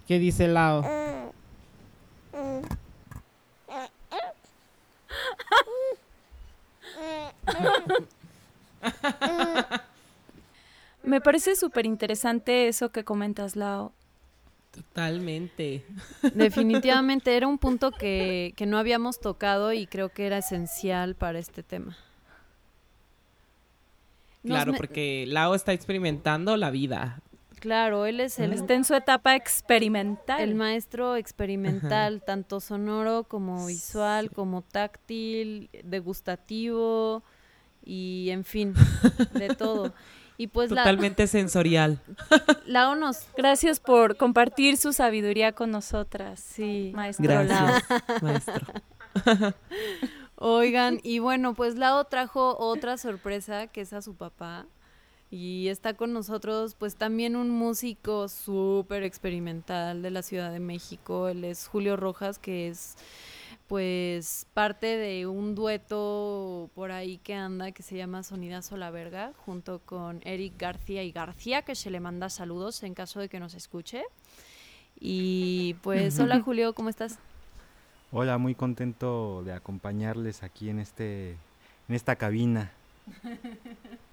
¿Qué 0.07 0.19
dice 0.19 0.47
Lao? 0.47 0.83
Me 11.03 11.21
parece 11.21 11.55
súper 11.55 11.85
interesante 11.85 12.67
eso 12.67 12.89
que 12.91 13.03
comentas, 13.03 13.55
Lao. 13.55 13.93
Totalmente. 14.71 15.85
Definitivamente 16.33 17.37
era 17.37 17.47
un 17.47 17.59
punto 17.59 17.91
que, 17.91 18.53
que 18.55 18.65
no 18.65 18.77
habíamos 18.79 19.19
tocado 19.19 19.71
y 19.71 19.85
creo 19.85 20.09
que 20.09 20.25
era 20.25 20.39
esencial 20.39 21.15
para 21.15 21.39
este 21.39 21.61
tema. 21.61 21.95
Claro, 24.43 24.73
porque 24.73 25.25
Lao 25.27 25.55
está 25.55 25.73
experimentando 25.73 26.57
la 26.57 26.71
vida. 26.71 27.21
Claro, 27.63 28.05
él 28.05 28.19
es 28.19 28.39
el, 28.39 28.51
Está 28.51 28.73
en 28.73 28.83
su 28.83 28.93
etapa 28.93 29.37
experimental. 29.37 30.41
el 30.41 30.53
maestro 30.53 31.15
experimental, 31.15 32.21
tanto 32.21 32.59
sonoro 32.59 33.23
como 33.23 33.65
visual, 33.67 34.31
como 34.31 34.63
táctil, 34.63 35.69
degustativo 35.81 37.23
y 37.81 38.31
en 38.31 38.43
fin, 38.43 38.73
de 39.33 39.55
todo. 39.55 39.93
Y 40.37 40.47
pues 40.47 40.71
la, 40.71 40.81
Totalmente 40.81 41.25
sensorial. 41.25 42.01
la 42.65 42.93
nos 42.95 43.27
Gracias 43.37 43.79
por 43.79 44.17
compartir 44.17 44.75
su 44.75 44.91
sabiduría 44.91 45.53
con 45.53 45.71
nosotras. 45.71 46.41
sí, 46.41 46.91
Maestro 46.93 47.45
Lao. 47.45 47.45
Gracias, 47.45 48.21
maestro. 48.21 48.67
Oigan, 50.35 50.99
y 51.01 51.19
bueno, 51.19 51.53
pues 51.53 51.75
Lao 51.75 52.03
trajo 52.03 52.57
otra 52.57 52.97
sorpresa 52.97 53.67
que 53.67 53.79
es 53.79 53.93
a 53.93 54.01
su 54.01 54.15
papá. 54.15 54.65
Y 55.33 55.69
está 55.69 55.95
con 55.95 56.13
nosotros, 56.13 56.75
pues 56.75 56.95
también 56.95 57.35
un 57.35 57.49
músico 57.49 58.27
súper 58.27 59.01
experimental 59.01 60.03
de 60.03 60.11
la 60.11 60.21
Ciudad 60.21 60.51
de 60.51 60.59
México. 60.59 61.27
Él 61.27 61.43
es 61.43 61.67
Julio 61.67 61.97
Rojas, 61.97 62.37
que 62.37 62.67
es 62.67 62.95
pues 63.67 64.45
parte 64.53 64.85
de 64.95 65.25
un 65.25 65.55
dueto 65.55 66.69
por 66.75 66.91
ahí 66.91 67.17
que 67.17 67.33
anda 67.33 67.71
que 67.71 67.81
se 67.81 67.97
llama 67.97 68.21
Sonidazo 68.21 68.77
la 68.77 68.91
Verga, 68.91 69.33
junto 69.43 69.79
con 69.79 70.21
Eric 70.23 70.53
García 70.55 71.01
y 71.01 71.11
García, 71.11 71.63
que 71.63 71.73
se 71.73 71.89
le 71.89 71.99
manda 71.99 72.29
saludos 72.29 72.83
en 72.83 72.93
caso 72.93 73.19
de 73.19 73.27
que 73.27 73.39
nos 73.39 73.55
escuche. 73.55 74.03
Y 74.99 75.73
pues, 75.81 76.19
hola 76.19 76.41
Julio, 76.41 76.73
¿cómo 76.75 76.89
estás? 76.89 77.17
Hola, 78.11 78.37
muy 78.37 78.53
contento 78.53 79.41
de 79.43 79.53
acompañarles 79.53 80.43
aquí 80.43 80.69
en 80.69 80.77
este 80.77 81.31
en 81.89 81.95
esta 81.95 82.17
cabina. 82.17 82.71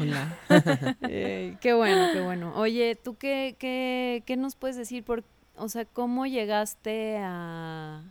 Hola. 0.00 0.38
Eh, 1.08 1.56
qué 1.60 1.74
bueno, 1.74 2.08
qué 2.12 2.20
bueno. 2.20 2.52
Oye, 2.56 2.96
¿tú 2.96 3.16
qué, 3.16 3.56
qué, 3.58 4.22
qué 4.26 4.36
nos 4.36 4.56
puedes 4.56 4.76
decir? 4.76 5.04
Por, 5.04 5.22
o 5.56 5.68
sea, 5.68 5.84
¿cómo 5.84 6.26
llegaste 6.26 7.18
a, 7.18 8.02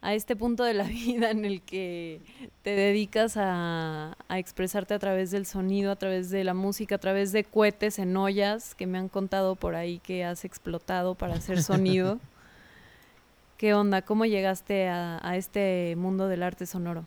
a 0.00 0.14
este 0.14 0.36
punto 0.36 0.64
de 0.64 0.74
la 0.74 0.84
vida 0.88 1.30
en 1.30 1.44
el 1.44 1.62
que 1.62 2.20
te 2.62 2.70
dedicas 2.70 3.36
a, 3.36 4.16
a 4.28 4.38
expresarte 4.38 4.94
a 4.94 4.98
través 4.98 5.30
del 5.30 5.46
sonido, 5.46 5.90
a 5.90 5.96
través 5.96 6.30
de 6.30 6.44
la 6.44 6.54
música, 6.54 6.96
a 6.96 6.98
través 6.98 7.32
de 7.32 7.44
cohetes 7.44 7.98
en 7.98 8.16
ollas 8.16 8.74
que 8.74 8.86
me 8.86 8.98
han 8.98 9.08
contado 9.08 9.56
por 9.56 9.74
ahí 9.74 9.98
que 10.00 10.24
has 10.24 10.44
explotado 10.44 11.14
para 11.14 11.34
hacer 11.34 11.62
sonido? 11.62 12.20
¿Qué 13.56 13.72
onda? 13.72 14.02
¿Cómo 14.02 14.26
llegaste 14.26 14.88
a, 14.88 15.18
a 15.26 15.36
este 15.36 15.94
mundo 15.96 16.28
del 16.28 16.42
arte 16.42 16.66
sonoro? 16.66 17.04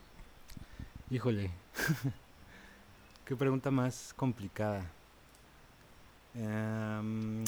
Híjole. 1.12 1.52
Qué 3.30 3.36
pregunta 3.36 3.70
más 3.70 4.16
complicada. 4.18 4.84
Em, 6.34 7.44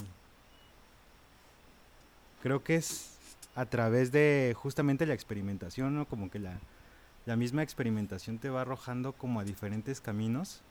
creo 2.44 2.64
que 2.64 2.76
es 2.76 3.18
a 3.56 3.66
través 3.66 4.12
de 4.12 4.56
justamente 4.56 5.08
la 5.08 5.16
experimentación, 5.16 5.96
¿no? 5.96 6.06
Como 6.06 6.30
que 6.30 6.38
la, 6.38 6.60
la 7.26 7.36
misma 7.36 7.64
experimentación 7.64 8.38
te 8.38 8.52
va 8.52 8.62
arrojando 8.62 9.14
como 9.14 9.40
a 9.40 9.44
diferentes 9.44 10.02
caminos 10.02 10.62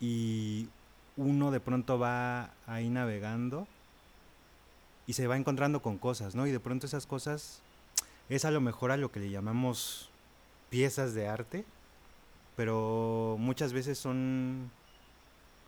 y 0.00 0.68
uno 1.16 1.50
de 1.50 1.60
pronto 1.60 1.98
va 1.98 2.50
ahí 2.66 2.90
navegando 2.90 3.66
y 5.06 5.14
se 5.14 5.26
va 5.28 5.38
encontrando 5.38 5.80
con 5.80 5.96
cosas, 5.96 6.34
¿no? 6.34 6.46
Y 6.46 6.50
de 6.50 6.60
pronto 6.60 6.84
esas 6.84 7.06
cosas 7.06 7.62
es 8.28 8.44
a 8.44 8.50
lo 8.50 8.60
mejor 8.60 8.90
a 8.90 8.98
lo 8.98 9.10
que 9.10 9.20
le 9.20 9.30
llamamos 9.30 10.10
piezas 10.68 11.14
de 11.14 11.26
arte, 11.26 11.64
pero 12.56 13.36
muchas 13.38 13.72
veces 13.72 13.98
son 13.98 14.70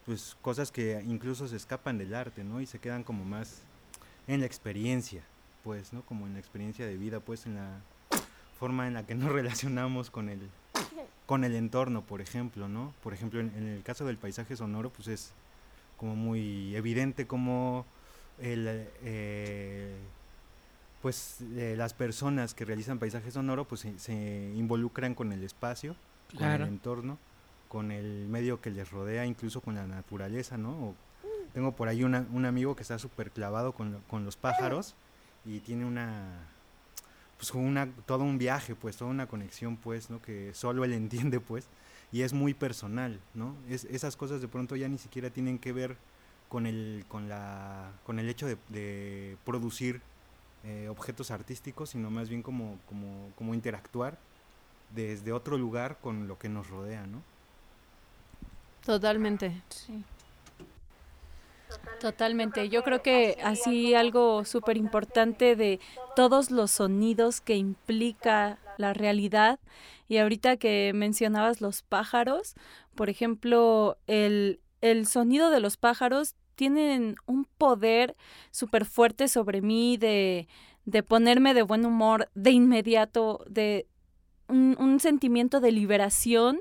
pues 0.05 0.37
cosas 0.40 0.70
que 0.70 1.03
incluso 1.07 1.49
se 1.49 1.57
escapan 1.57 1.99
del 1.99 2.14
arte, 2.14 2.44
¿no? 2.44 2.61
Y 2.61 2.66
se 2.66 2.79
quedan 2.79 3.03
como 3.03 3.25
más 3.25 3.62
en 4.29 4.40
la 4.40 4.46
experiencia, 4.46 5.25
pues, 5.64 5.92
¿no? 5.92 6.03
Como 6.03 6.27
en 6.27 6.35
la 6.35 6.38
experiencia 6.38 6.87
de 6.87 6.96
vida, 6.96 7.18
pues, 7.18 7.44
en 7.46 7.57
la 7.57 7.81
forma 8.59 8.87
en 8.87 8.94
la 8.94 9.05
que 9.05 9.16
nos 9.16 9.33
relacionamos 9.33 10.11
con 10.11 10.29
el 10.29 10.49
con 11.27 11.42
el 11.42 11.57
entorno, 11.57 12.03
por 12.03 12.20
ejemplo, 12.20 12.68
¿no? 12.68 12.94
Por 13.03 13.12
ejemplo, 13.12 13.40
en, 13.40 13.51
el 13.53 13.83
caso 13.83 14.07
del 14.07 14.16
paisaje 14.16 14.57
sonoro, 14.57 14.90
pues 14.90 15.09
es 15.09 15.33
como 15.96 16.14
muy 16.14 16.75
evidente 16.77 17.27
como 17.27 17.85
el, 18.38 18.88
eh, 19.03 19.96
pues 21.03 21.38
eh, 21.57 21.75
las 21.77 21.94
personas 21.94 22.55
que 22.55 22.64
realizan 22.64 22.99
paisaje 22.99 23.31
sonoro 23.31 23.64
pues 23.64 23.87
se 23.96 24.53
involucran 24.55 25.14
con 25.14 25.33
el 25.33 25.42
espacio, 25.42 25.96
con 26.31 26.39
Claro. 26.39 26.65
el 26.65 26.71
entorno, 26.71 27.19
con 27.69 27.91
el 27.91 28.27
medio 28.29 28.61
que 28.61 28.71
les 28.71 28.91
rodea, 28.91 29.27
incluso 29.27 29.61
con 29.61 29.75
la 29.75 29.87
naturaleza, 29.87 30.57
¿no? 30.57 30.71
O- 30.71 30.95
tengo 31.53 31.73
por 31.73 31.89
ahí 31.89 32.05
una- 32.05 32.27
un 32.33 32.45
amigo 32.45 32.77
que 32.77 32.83
está 32.83 32.99
súper 32.99 33.31
clavado 33.31 33.73
con, 33.73 34.01
con 34.09 34.25
los 34.25 34.37
pájaros 34.37 34.95
y 35.45 35.61
tiene 35.61 35.85
una 35.85 36.49
pues 37.39 37.51
una, 37.53 37.87
todo 38.07 38.25
un 38.25 38.39
viaje, 38.39 38.75
pues, 38.75 38.97
toda 38.97 39.11
una 39.11 39.27
conexión, 39.27 39.77
pues, 39.77 40.09
¿no? 40.09 40.23
Que 40.23 40.55
solo 40.55 40.85
él 40.85 40.95
entiende, 40.95 41.39
pues, 41.39 41.67
y 42.11 42.23
es 42.23 42.33
muy 42.33 42.55
personal, 42.55 43.21
¿no? 43.35 43.55
Es, 43.69 43.85
esas 43.85 44.17
cosas 44.17 44.41
de 44.41 44.49
pronto 44.49 44.75
ya 44.75 44.89
ni 44.89 44.97
siquiera 44.97 45.29
tienen 45.29 45.59
que 45.59 45.73
ver 45.75 45.99
con 46.49 46.65
el, 46.65 47.05
con 47.09 47.29
la, 47.29 47.93
con 48.07 48.19
el 48.19 48.31
hecho 48.31 48.47
de, 48.47 49.37
producir 49.45 50.01
eh, 50.65 50.89
objetos 50.89 51.31
artísticos, 51.31 51.91
sino 51.91 52.11
más 52.11 52.31
bien 52.31 52.43
como, 52.43 52.79
como, 52.89 53.31
como 53.37 53.53
interactuar 53.53 54.19
desde 54.90 55.33
otro 55.33 55.59
lugar 55.59 55.99
con 56.01 56.29
lo 56.29 56.38
que 56.38 56.49
nos 56.49 56.68
rodea, 56.68 57.07
¿no? 57.07 57.22
Totalmente. 58.85 59.62
Sí. 59.68 60.05
Totalmente. 62.01 62.68
Yo 62.68 62.83
creo 62.83 63.03
que 63.03 63.38
así 63.42 63.94
algo 63.94 64.44
súper 64.44 64.77
importante 64.77 65.57
de 65.57 65.81
todos 66.14 66.51
los 66.51 66.70
sonidos 66.70 67.40
que 67.40 67.57
implica 67.57 68.59
la 68.79 68.92
realidad. 68.92 69.59
Y 70.09 70.18
ahorita 70.18 70.57
que 70.57 70.92
mencionabas 70.94 71.61
los 71.61 71.83
pájaros, 71.83 72.55
por 72.94 73.11
ejemplo, 73.11 73.99
el, 74.07 74.61
el 74.81 75.07
sonido 75.07 75.51
de 75.51 75.61
los 75.61 75.77
pájaros 75.77 76.35
tienen 76.55 77.16
un 77.27 77.44
poder 77.44 78.16
súper 78.51 78.85
fuerte 78.85 79.29
sobre 79.29 79.61
mí 79.61 79.96
de, 79.96 80.49
de 80.85 81.03
ponerme 81.03 81.55
de 81.55 81.62
buen 81.62 81.85
humor 81.85 82.31
de 82.35 82.51
inmediato, 82.53 83.44
de 83.49 83.87
un, 84.49 84.77
un 84.79 85.01
sentimiento 85.01 85.61
de 85.61 85.73
liberación 85.73 86.61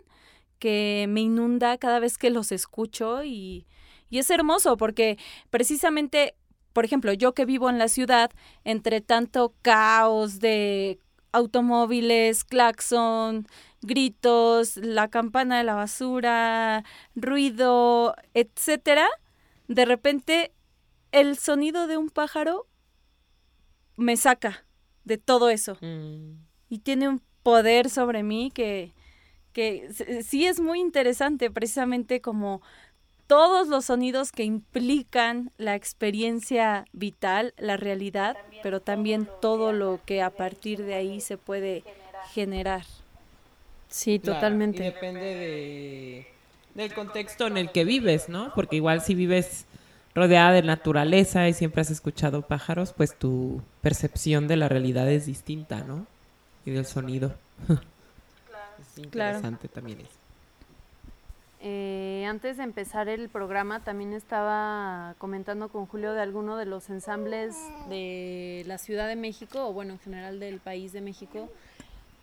que 0.59 1.05
me 1.09 1.21
inunda 1.21 1.77
cada 1.77 1.99
vez 1.99 2.17
que 2.17 2.29
los 2.29 2.51
escucho 2.51 3.23
y 3.23 3.65
y 4.09 4.19
es 4.19 4.29
hermoso 4.29 4.77
porque 4.77 5.17
precisamente, 5.49 6.35
por 6.73 6.85
ejemplo, 6.85 7.13
yo 7.13 7.33
que 7.33 7.45
vivo 7.45 7.69
en 7.69 7.77
la 7.77 7.87
ciudad, 7.87 8.31
entre 8.63 9.01
tanto 9.01 9.53
caos 9.61 10.39
de 10.39 10.99
automóviles, 11.31 12.43
claxon, 12.43 13.45
gritos, 13.81 14.77
la 14.77 15.09
campana 15.09 15.57
de 15.57 15.65
la 15.65 15.75
basura, 15.75 16.83
ruido, 17.15 18.15
etcétera, 18.33 19.07
de 19.67 19.85
repente 19.85 20.53
el 21.11 21.37
sonido 21.37 21.87
de 21.87 21.97
un 21.97 22.09
pájaro 22.09 22.67
me 23.97 24.15
saca 24.17 24.65
de 25.03 25.17
todo 25.17 25.49
eso. 25.49 25.77
Mm. 25.81 26.45
Y 26.69 26.79
tiene 26.79 27.09
un 27.09 27.21
poder 27.45 27.91
sobre 27.91 28.23
mí 28.23 28.49
que, 28.51 28.91
que 29.53 30.23
sí 30.25 30.47
es 30.47 30.59
muy 30.59 30.81
interesante, 30.81 31.51
precisamente 31.51 32.19
como 32.19 32.63
todos 33.27 33.67
los 33.67 33.85
sonidos 33.85 34.31
que 34.31 34.45
implican 34.45 35.51
la 35.59 35.75
experiencia 35.75 36.85
vital, 36.91 37.53
la 37.59 37.77
realidad, 37.77 38.35
pero 38.63 38.79
también 38.79 39.29
todo 39.43 39.73
lo 39.73 39.99
que 40.07 40.23
a 40.23 40.31
partir 40.31 40.83
de 40.85 40.95
ahí 40.95 41.21
se 41.21 41.37
puede 41.37 41.83
generar. 42.33 42.83
Sí, 43.89 44.17
totalmente. 44.17 44.81
depende 44.81 45.19
de, 45.19 46.27
del 46.73 46.95
contexto 46.95 47.45
en 47.45 47.57
el 47.57 47.71
que 47.71 47.85
vives, 47.85 48.27
¿no? 48.27 48.53
Porque 48.55 48.77
igual 48.77 49.01
si 49.01 49.13
vives 49.13 49.67
rodeada 50.15 50.51
de 50.51 50.63
naturaleza 50.63 51.47
y 51.47 51.53
siempre 51.53 51.81
has 51.81 51.91
escuchado 51.91 52.41
pájaros, 52.41 52.91
pues 52.91 53.15
tu 53.15 53.61
percepción 53.81 54.47
de 54.47 54.55
la 54.55 54.67
realidad 54.67 55.07
es 55.11 55.27
distinta, 55.27 55.83
¿no? 55.83 56.07
Y 56.65 56.71
del 56.71 56.85
sonido. 56.85 57.33
es 58.79 58.97
interesante 58.97 59.67
también 59.67 60.01
eso. 60.01 60.25
Eh, 61.67 62.25
antes 62.27 62.57
de 62.57 62.63
empezar 62.63 63.09
el 63.09 63.27
programa 63.27 63.79
también 63.79 64.13
estaba 64.13 65.15
comentando 65.17 65.69
con 65.69 65.87
Julio 65.87 66.13
de 66.13 66.21
alguno 66.21 66.57
de 66.57 66.65
los 66.65 66.91
ensambles 66.91 67.55
de 67.89 68.63
la 68.67 68.77
Ciudad 68.77 69.07
de 69.07 69.15
México, 69.15 69.67
o 69.67 69.73
bueno, 69.73 69.93
en 69.93 69.99
general 69.99 70.39
del 70.39 70.59
país 70.59 70.93
de 70.93 71.01
México, 71.01 71.49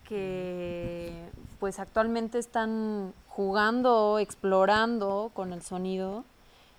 que 0.08 1.12
pues 1.58 1.80
actualmente 1.80 2.38
están 2.38 3.12
jugando, 3.26 4.18
explorando 4.20 5.32
con 5.34 5.52
el 5.52 5.62
sonido 5.62 6.24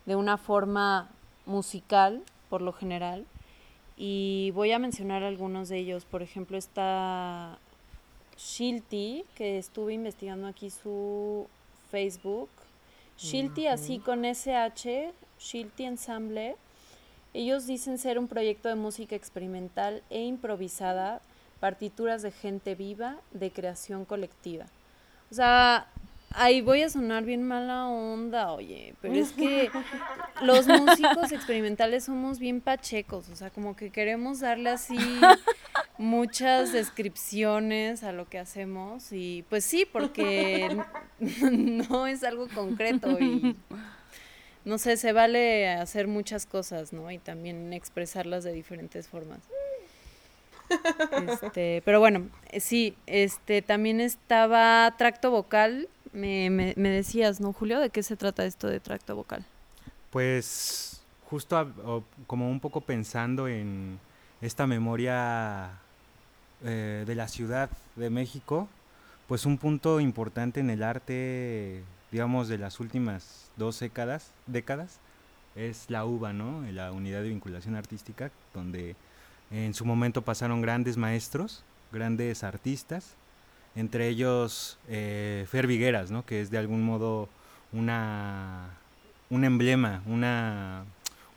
de 0.05 0.15
una 0.15 0.37
forma 0.37 1.09
musical, 1.45 2.21
por 2.49 2.61
lo 2.61 2.71
general. 2.71 3.25
Y 3.97 4.51
voy 4.51 4.71
a 4.71 4.79
mencionar 4.79 5.23
algunos 5.23 5.69
de 5.69 5.77
ellos. 5.77 6.05
Por 6.05 6.21
ejemplo, 6.21 6.57
está 6.57 7.57
Shilty, 8.37 9.25
que 9.35 9.57
estuve 9.57 9.93
investigando 9.93 10.47
aquí 10.47 10.69
su 10.69 11.47
Facebook. 11.91 12.49
Shilty, 13.17 13.67
así 13.67 13.99
con 13.99 14.25
SH, 14.25 15.13
Shilty 15.39 15.85
Ensemble. 15.85 16.55
Ellos 17.33 17.67
dicen 17.67 17.97
ser 17.97 18.19
un 18.19 18.27
proyecto 18.27 18.69
de 18.69 18.75
música 18.75 19.15
experimental 19.15 20.03
e 20.09 20.23
improvisada, 20.23 21.21
partituras 21.59 22.21
de 22.21 22.31
gente 22.31 22.75
viva, 22.75 23.17
de 23.31 23.51
creación 23.51 24.05
colectiva. 24.05 24.65
O 25.31 25.35
sea, 25.35 25.87
ahí 26.33 26.61
voy 26.61 26.83
a 26.83 26.89
sonar 26.89 27.23
bien 27.23 27.43
mala 27.43 27.87
onda, 27.87 28.51
oye, 28.51 28.95
pero 29.01 29.15
es 29.15 29.31
que 29.31 29.69
los 30.41 30.67
músicos 30.67 31.31
experimentales 31.31 32.05
somos 32.05 32.39
bien 32.39 32.61
pachecos, 32.61 33.29
o 33.29 33.35
sea, 33.35 33.49
como 33.49 33.75
que 33.75 33.89
queremos 33.89 34.39
darle 34.39 34.69
así 34.69 34.97
muchas 35.97 36.73
descripciones 36.73 38.03
a 38.03 38.11
lo 38.11 38.27
que 38.27 38.39
hacemos 38.39 39.11
y 39.11 39.45
pues 39.49 39.63
sí, 39.65 39.87
porque 39.91 40.75
no 41.19 42.07
es 42.07 42.23
algo 42.23 42.47
concreto 42.53 43.19
y 43.19 43.55
no 44.65 44.77
sé, 44.77 44.97
se 44.97 45.11
vale 45.11 45.69
hacer 45.69 46.07
muchas 46.07 46.45
cosas, 46.45 46.93
¿no? 46.93 47.11
Y 47.11 47.17
también 47.17 47.73
expresarlas 47.73 48.43
de 48.43 48.53
diferentes 48.53 49.07
formas. 49.07 49.39
Este, 51.43 51.83
pero 51.85 51.99
bueno, 51.99 52.29
sí, 52.59 52.95
este 53.05 53.61
también 53.61 54.01
estaba 54.01 54.95
tracto 54.97 55.29
vocal. 55.29 55.87
Me, 56.13 56.49
me, 56.49 56.73
me 56.77 56.89
decías, 56.89 57.41
¿no, 57.41 57.53
Julio? 57.53 57.79
¿De 57.79 57.89
qué 57.89 58.03
se 58.03 58.15
trata 58.15 58.45
esto 58.45 58.67
de 58.67 58.79
tracto 58.79 59.15
vocal? 59.15 59.45
Pues 60.11 61.01
justo 61.25 62.05
como 62.27 62.49
un 62.49 62.59
poco 62.59 62.81
pensando 62.81 63.47
en 63.47 63.99
esta 64.41 64.67
memoria 64.67 65.71
eh, 66.63 67.03
de 67.07 67.15
la 67.15 67.27
Ciudad 67.27 67.69
de 67.95 68.09
México, 68.11 68.67
pues 69.27 69.45
un 69.45 69.57
punto 69.57 69.99
importante 69.99 70.59
en 70.59 70.69
el 70.69 70.83
arte, 70.83 71.83
digamos, 72.11 72.47
de 72.47 72.59
las 72.59 72.79
últimas 72.79 73.49
dos 73.57 73.79
décadas, 73.79 74.31
décadas 74.45 74.99
es 75.55 75.89
la 75.89 76.05
UBA, 76.05 76.33
¿no? 76.33 76.63
La 76.71 76.91
Unidad 76.91 77.21
de 77.21 77.29
Vinculación 77.29 77.75
Artística, 77.75 78.31
donde 78.53 78.95
en 79.49 79.73
su 79.73 79.85
momento 79.85 80.21
pasaron 80.21 80.61
grandes 80.61 80.97
maestros, 80.97 81.63
grandes 81.91 82.43
artistas, 82.43 83.15
entre 83.75 84.07
ellos 84.07 84.77
eh, 84.87 85.45
Fer 85.49 85.67
Vigueras, 85.67 86.11
¿no? 86.11 86.25
Que 86.25 86.41
es 86.41 86.51
de 86.51 86.57
algún 86.57 86.83
modo 86.83 87.29
una, 87.71 88.69
un 89.29 89.43
emblema, 89.43 90.03
una 90.05 90.85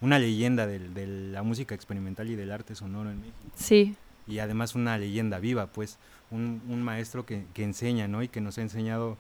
una 0.00 0.18
leyenda 0.18 0.66
de, 0.66 0.78
de, 0.78 1.06
la 1.06 1.42
música 1.42 1.74
experimental 1.74 2.30
y 2.30 2.36
del 2.36 2.52
arte 2.52 2.74
sonoro 2.74 3.10
en 3.10 3.20
México. 3.20 3.38
Sí. 3.54 3.96
Y 4.26 4.38
además 4.40 4.74
una 4.74 4.98
leyenda 4.98 5.38
viva, 5.38 5.66
pues, 5.68 5.98
un, 6.30 6.62
un 6.68 6.82
maestro 6.82 7.24
que, 7.24 7.44
que, 7.54 7.64
enseña, 7.64 8.08
¿no? 8.08 8.22
Y 8.22 8.28
que 8.28 8.40
nos 8.40 8.58
ha 8.58 8.62
enseñado 8.62 9.16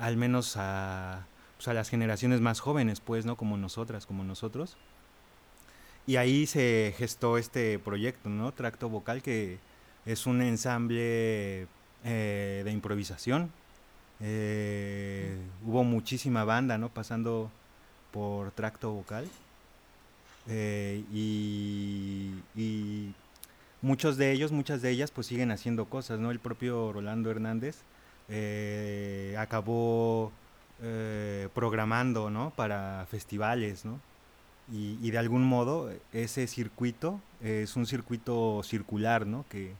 al 0.00 0.16
menos 0.16 0.54
a, 0.56 1.26
pues, 1.56 1.68
a 1.68 1.74
las 1.74 1.88
generaciones 1.88 2.40
más 2.40 2.60
jóvenes, 2.60 3.00
pues, 3.00 3.24
¿no? 3.24 3.36
Como 3.36 3.56
nosotras, 3.56 4.06
como 4.06 4.24
nosotros. 4.24 4.76
Y 6.06 6.16
ahí 6.16 6.46
se 6.46 6.94
gestó 6.98 7.38
este 7.38 7.78
proyecto, 7.78 8.28
¿no? 8.28 8.52
Tracto 8.52 8.88
Vocal, 8.88 9.22
que 9.22 9.58
es 10.04 10.26
un 10.26 10.42
ensamble 10.42 11.68
eh, 12.04 12.62
de 12.64 12.72
improvisación. 12.72 13.52
Eh, 14.20 15.36
hubo 15.64 15.84
muchísima 15.84 16.44
banda, 16.44 16.76
¿no? 16.76 16.88
Pasando 16.88 17.50
por 18.10 18.50
Tracto 18.52 18.92
Vocal. 18.92 19.28
Eh, 20.48 21.04
y, 21.12 22.32
muchos 23.82 24.16
de 24.16 24.32
ellos, 24.32 24.52
muchas 24.52 24.82
de 24.82 24.90
ellas, 24.90 25.10
pues 25.10 25.26
siguen 25.28 25.50
haciendo 25.52 25.86
cosas, 25.86 26.18
¿no? 26.18 26.30
El 26.30 26.40
propio 26.40 26.92
Rolando 26.92 27.30
Hernández 27.30 27.82
acabó 29.38 30.32
programando, 31.54 32.30
¿no? 32.30 32.50
Para 32.50 33.06
festivales, 33.10 33.84
¿no? 33.84 34.00
Y, 34.72 34.98
y, 35.02 35.10
de 35.10 35.18
algún 35.18 35.44
modo 35.44 35.90
ese 36.12 36.46
circuito 36.46 37.20
es 37.40 37.76
un 37.76 37.86
circuito 37.86 38.62
circular, 38.64 39.26
¿no? 39.26 39.44
Que, 39.48 39.74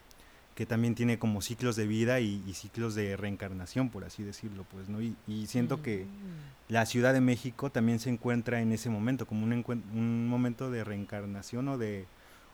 que 0.54 0.66
también 0.66 0.94
tiene 0.94 1.18
como 1.18 1.40
ciclos 1.40 1.76
de 1.76 1.86
vida 1.86 2.20
y, 2.20 2.40
ciclos 2.54 2.94
de 2.94 3.16
reencarnación, 3.16 3.88
por 3.88 4.04
así 4.04 4.22
decirlo, 4.22 4.66
pues, 4.70 4.88
¿no? 4.88 5.00
Y, 5.00 5.46
siento 5.46 5.82
que 5.82 6.04
mm. 6.04 6.72
la 6.72 6.84
Ciudad 6.84 7.14
de 7.14 7.20
México 7.20 7.70
también 7.70 7.98
se 7.98 8.10
encuentra 8.10 8.60
en 8.60 8.72
ese 8.72 8.90
momento, 8.90 9.26
como 9.26 9.44
un, 9.44 9.64
un 9.94 10.28
momento 10.28 10.70
de 10.70 10.84
reencarnación 10.84 11.68
o 11.68 11.78
de, 11.78 12.04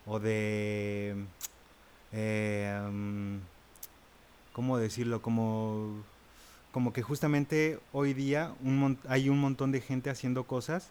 o 0.05 0.19
de, 0.19 1.15
eh, 2.13 3.39
¿cómo 4.53 4.77
decirlo? 4.77 5.21
Como, 5.21 6.03
como 6.71 6.93
que 6.93 7.01
justamente 7.01 7.79
hoy 7.91 8.13
día 8.13 8.53
un 8.63 8.97
hay 9.07 9.29
un 9.29 9.39
montón 9.39 9.71
de 9.71 9.81
gente 9.81 10.09
haciendo 10.09 10.45
cosas 10.45 10.89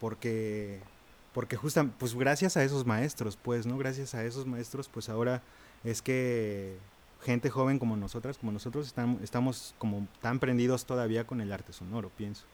porque, 0.00 0.80
porque 1.32 1.56
justa, 1.56 1.84
pues 1.98 2.14
gracias 2.14 2.56
a 2.56 2.64
esos 2.64 2.86
maestros, 2.86 3.36
pues, 3.36 3.66
¿no? 3.66 3.76
Gracias 3.76 4.14
a 4.14 4.24
esos 4.24 4.46
maestros, 4.46 4.88
pues 4.88 5.08
ahora 5.08 5.42
es 5.84 6.02
que 6.02 6.76
gente 7.22 7.50
joven 7.50 7.78
como 7.78 7.96
nosotras, 7.96 8.38
como 8.38 8.52
nosotros, 8.52 8.86
estamos, 8.86 9.22
estamos 9.22 9.74
como 9.78 10.06
tan 10.20 10.38
prendidos 10.38 10.84
todavía 10.84 11.24
con 11.26 11.40
el 11.40 11.52
arte 11.52 11.72
sonoro, 11.72 12.10
pienso. 12.16 12.44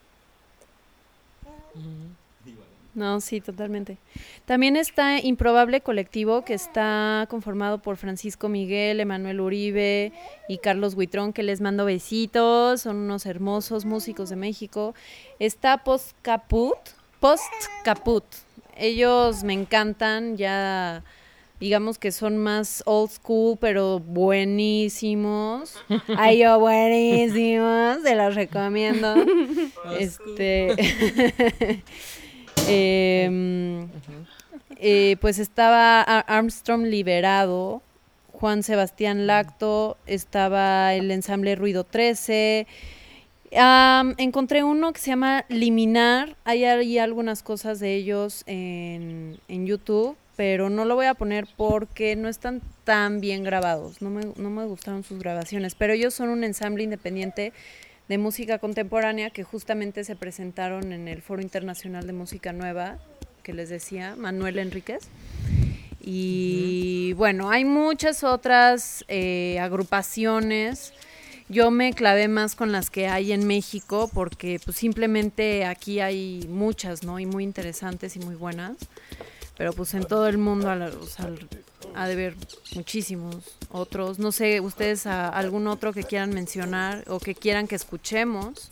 No, 2.93 3.21
sí, 3.21 3.39
totalmente. 3.39 3.97
También 4.45 4.75
está 4.75 5.19
Improbable 5.19 5.79
Colectivo, 5.79 6.43
que 6.43 6.53
está 6.53 7.25
conformado 7.29 7.81
por 7.81 7.95
Francisco 7.95 8.49
Miguel, 8.49 8.99
Emanuel 8.99 9.39
Uribe 9.39 10.11
y 10.49 10.57
Carlos 10.57 10.95
Huitrón, 10.95 11.31
que 11.31 11.43
les 11.43 11.61
mando 11.61 11.85
besitos, 11.85 12.81
son 12.81 12.97
unos 12.97 13.25
hermosos 13.25 13.85
músicos 13.85 14.29
de 14.29 14.35
México. 14.35 14.93
Está 15.39 15.85
Post 15.85 16.17
Caput, 16.21 16.77
Post 17.21 17.53
Caput. 17.85 18.25
Ellos 18.75 19.43
me 19.45 19.53
encantan, 19.53 20.35
ya 20.35 21.03
digamos 21.61 21.97
que 21.97 22.11
son 22.11 22.37
más 22.37 22.83
old 22.85 23.11
school, 23.11 23.57
pero 23.61 23.99
buenísimos. 23.99 25.75
Ay, 26.17 26.39
yo 26.39 26.59
buenísimos, 26.59 28.01
se 28.03 28.15
los 28.15 28.35
recomiendo. 28.35 29.15
este 29.97 30.75
Em, 32.67 33.87
eh, 34.77 35.17
pues 35.19 35.39
estaba 35.39 36.01
Armstrong 36.01 36.85
Liberado, 36.85 37.81
Juan 38.31 38.63
Sebastián 38.63 39.27
Lacto, 39.27 39.97
estaba 40.05 40.93
el 40.93 41.11
ensamble 41.11 41.55
Ruido 41.55 41.83
13. 41.83 42.67
encontré 44.17 44.63
uno 44.63 44.93
que 44.93 44.99
se 44.99 45.11
llama 45.11 45.45
Liminar. 45.49 46.35
Hay, 46.43 46.63
hay 46.65 46.97
algunas 46.97 47.43
cosas 47.43 47.79
de 47.79 47.95
ellos 47.95 48.43
en, 48.47 49.39
en, 49.47 49.65
YouTube, 49.65 50.15
pero 50.35 50.69
no 50.69 50.85
lo 50.85 50.95
voy 50.95 51.05
a 51.05 51.13
poner 51.13 51.47
porque 51.57 52.15
no 52.15 52.29
están 52.29 52.61
tan 52.83 53.19
bien 53.19 53.43
grabados. 53.43 54.01
No 54.01 54.09
me, 54.09 54.25
no 54.35 54.49
me 54.49 54.65
gustaron 54.65 55.03
sus 55.03 55.19
grabaciones, 55.19 55.75
pero 55.75 55.93
ellos 55.93 56.13
son 56.13 56.29
un 56.29 56.43
ensamble 56.43 56.83
independiente 56.83 57.53
de 58.07 58.17
música 58.17 58.59
contemporánea 58.59 59.29
que 59.29 59.43
justamente 59.43 60.03
se 60.03 60.15
presentaron 60.15 60.91
en 60.91 61.07
el 61.07 61.21
Foro 61.21 61.41
Internacional 61.41 62.05
de 62.07 62.13
Música 62.13 62.51
Nueva, 62.51 62.97
que 63.41 63.53
les 63.53 63.69
decía, 63.69 64.15
Manuel 64.17 64.59
Enríquez. 64.59 65.07
Y 66.01 67.13
bueno, 67.13 67.51
hay 67.51 67.63
muchas 67.63 68.23
otras 68.23 69.05
eh, 69.07 69.59
agrupaciones. 69.59 70.93
Yo 71.47 71.69
me 71.69 71.93
clavé 71.93 72.27
más 72.27 72.55
con 72.55 72.71
las 72.71 72.89
que 72.89 73.07
hay 73.07 73.33
en 73.33 73.45
México 73.45 74.09
porque 74.13 74.59
pues 74.63 74.77
simplemente 74.77 75.65
aquí 75.65 75.99
hay 75.99 76.47
muchas, 76.49 77.03
¿no? 77.03 77.19
Y 77.19 77.25
muy 77.25 77.43
interesantes 77.43 78.15
y 78.15 78.19
muy 78.19 78.35
buenas. 78.35 78.77
Pero 79.61 79.73
pues 79.73 79.93
en 79.93 80.05
todo 80.05 80.27
el 80.27 80.39
mundo, 80.39 80.71
sea, 81.05 81.29
ha 81.93 82.07
de 82.07 82.15
ver 82.15 82.35
muchísimos 82.73 83.35
otros. 83.71 84.17
No 84.17 84.31
sé, 84.31 84.59
ustedes 84.59 85.05
algún 85.05 85.67
otro 85.67 85.93
que 85.93 86.03
quieran 86.03 86.33
mencionar 86.33 87.03
o 87.05 87.19
que 87.19 87.35
quieran 87.35 87.67
que 87.67 87.75
escuchemos. 87.75 88.69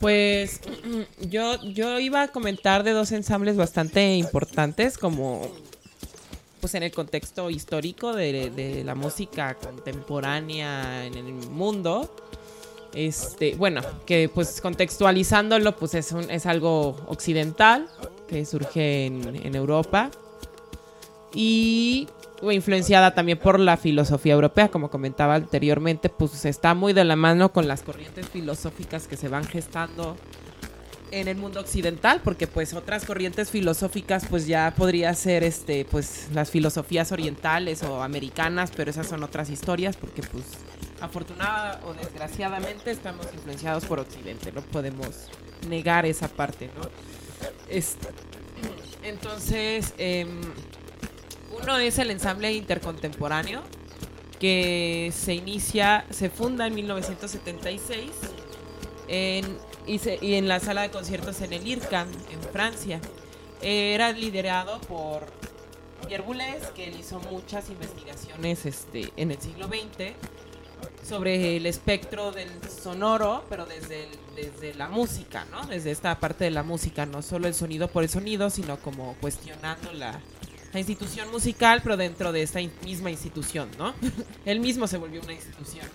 Pues 0.00 0.62
yo, 1.20 1.62
yo 1.62 2.00
iba 2.00 2.22
a 2.22 2.28
comentar 2.32 2.82
de 2.82 2.90
dos 2.90 3.12
ensambles 3.12 3.56
bastante 3.56 4.16
importantes 4.16 4.98
como 4.98 5.48
pues 6.60 6.74
en 6.74 6.82
el 6.82 6.90
contexto 6.90 7.50
histórico 7.50 8.12
de, 8.12 8.82
la 8.84 8.96
música 8.96 9.54
contemporánea 9.54 11.06
en 11.06 11.14
el 11.14 11.32
mundo. 11.34 12.16
Este, 12.94 13.54
bueno, 13.54 13.80
que 14.06 14.28
pues 14.28 14.60
contextualizándolo, 14.60 15.76
pues 15.76 15.94
es, 15.94 16.10
un, 16.10 16.28
es 16.32 16.46
algo 16.46 16.96
occidental 17.06 17.88
que 18.32 18.44
surge 18.46 19.06
en, 19.06 19.36
en 19.36 19.54
Europa 19.54 20.10
y 21.34 22.08
influenciada 22.50 23.14
también 23.14 23.38
por 23.38 23.60
la 23.60 23.76
filosofía 23.76 24.32
europea, 24.32 24.68
como 24.68 24.90
comentaba 24.90 25.34
anteriormente, 25.34 26.08
pues 26.08 26.44
está 26.44 26.74
muy 26.74 26.92
de 26.92 27.04
la 27.04 27.14
mano 27.14 27.52
con 27.52 27.68
las 27.68 27.82
corrientes 27.82 28.28
filosóficas 28.28 29.06
que 29.06 29.16
se 29.16 29.28
van 29.28 29.44
gestando 29.44 30.16
en 31.12 31.28
el 31.28 31.36
mundo 31.36 31.60
occidental, 31.60 32.22
porque 32.24 32.46
pues 32.46 32.72
otras 32.72 33.04
corrientes 33.04 33.50
filosóficas 33.50 34.24
pues 34.28 34.46
ya 34.46 34.72
podría 34.74 35.12
ser 35.14 35.44
este 35.44 35.84
pues 35.84 36.28
las 36.32 36.50
filosofías 36.50 37.12
orientales 37.12 37.82
o 37.82 38.02
americanas, 38.02 38.72
pero 38.74 38.90
esas 38.90 39.06
son 39.06 39.22
otras 39.22 39.50
historias 39.50 39.96
porque 39.96 40.22
pues 40.22 40.44
afortunada 41.02 41.80
o 41.86 41.92
desgraciadamente 41.92 42.90
estamos 42.90 43.26
influenciados 43.34 43.84
por 43.84 44.00
occidente, 44.00 44.52
no 44.52 44.62
podemos 44.62 45.28
negar 45.68 46.06
esa 46.06 46.28
parte, 46.28 46.70
¿no? 46.76 46.88
Este, 47.68 48.08
entonces, 49.02 49.94
eh, 49.98 50.26
uno 51.60 51.78
es 51.78 51.98
el 51.98 52.10
ensamble 52.10 52.52
intercontemporáneo, 52.52 53.62
que 54.38 55.12
se 55.14 55.34
inicia, 55.34 56.04
se 56.10 56.30
funda 56.30 56.66
en 56.66 56.74
1976 56.74 58.10
en, 59.08 59.58
y, 59.86 60.34
en 60.34 60.48
la 60.48 60.60
sala 60.60 60.82
de 60.82 60.90
conciertos 60.90 61.40
en 61.42 61.52
el 61.52 61.66
IRCAM, 61.66 62.08
en 62.30 62.42
Francia. 62.52 63.00
Era 63.60 64.10
liderado 64.12 64.80
por 64.82 65.26
Pierre 66.06 66.24
Boulez, 66.24 66.66
que 66.74 66.90
hizo 66.90 67.20
muchas 67.30 67.70
investigaciones 67.70 68.66
este, 68.66 69.12
en 69.16 69.30
el 69.30 69.40
siglo 69.40 69.68
XX 69.68 70.14
sobre 71.06 71.56
el 71.56 71.66
espectro 71.66 72.32
del 72.32 72.48
sonoro, 72.68 73.44
pero 73.48 73.66
desde, 73.66 74.08
desde 74.36 74.74
la 74.74 74.88
música, 74.88 75.44
¿no? 75.50 75.66
Desde 75.66 75.90
esta 75.90 76.18
parte 76.18 76.44
de 76.44 76.50
la 76.50 76.62
música, 76.62 77.06
no 77.06 77.22
solo 77.22 77.48
el 77.48 77.54
sonido 77.54 77.88
por 77.88 78.02
el 78.02 78.08
sonido, 78.08 78.50
sino 78.50 78.78
como 78.78 79.14
cuestionando 79.20 79.92
la, 79.92 80.20
la 80.72 80.78
institución 80.78 81.30
musical, 81.30 81.80
pero 81.82 81.96
dentro 81.96 82.32
de 82.32 82.42
esta 82.42 82.60
misma 82.84 83.10
institución, 83.10 83.68
¿no? 83.78 83.94
Él 84.44 84.60
mismo 84.60 84.86
se 84.86 84.98
volvió 84.98 85.20
una 85.20 85.32
institución. 85.32 85.86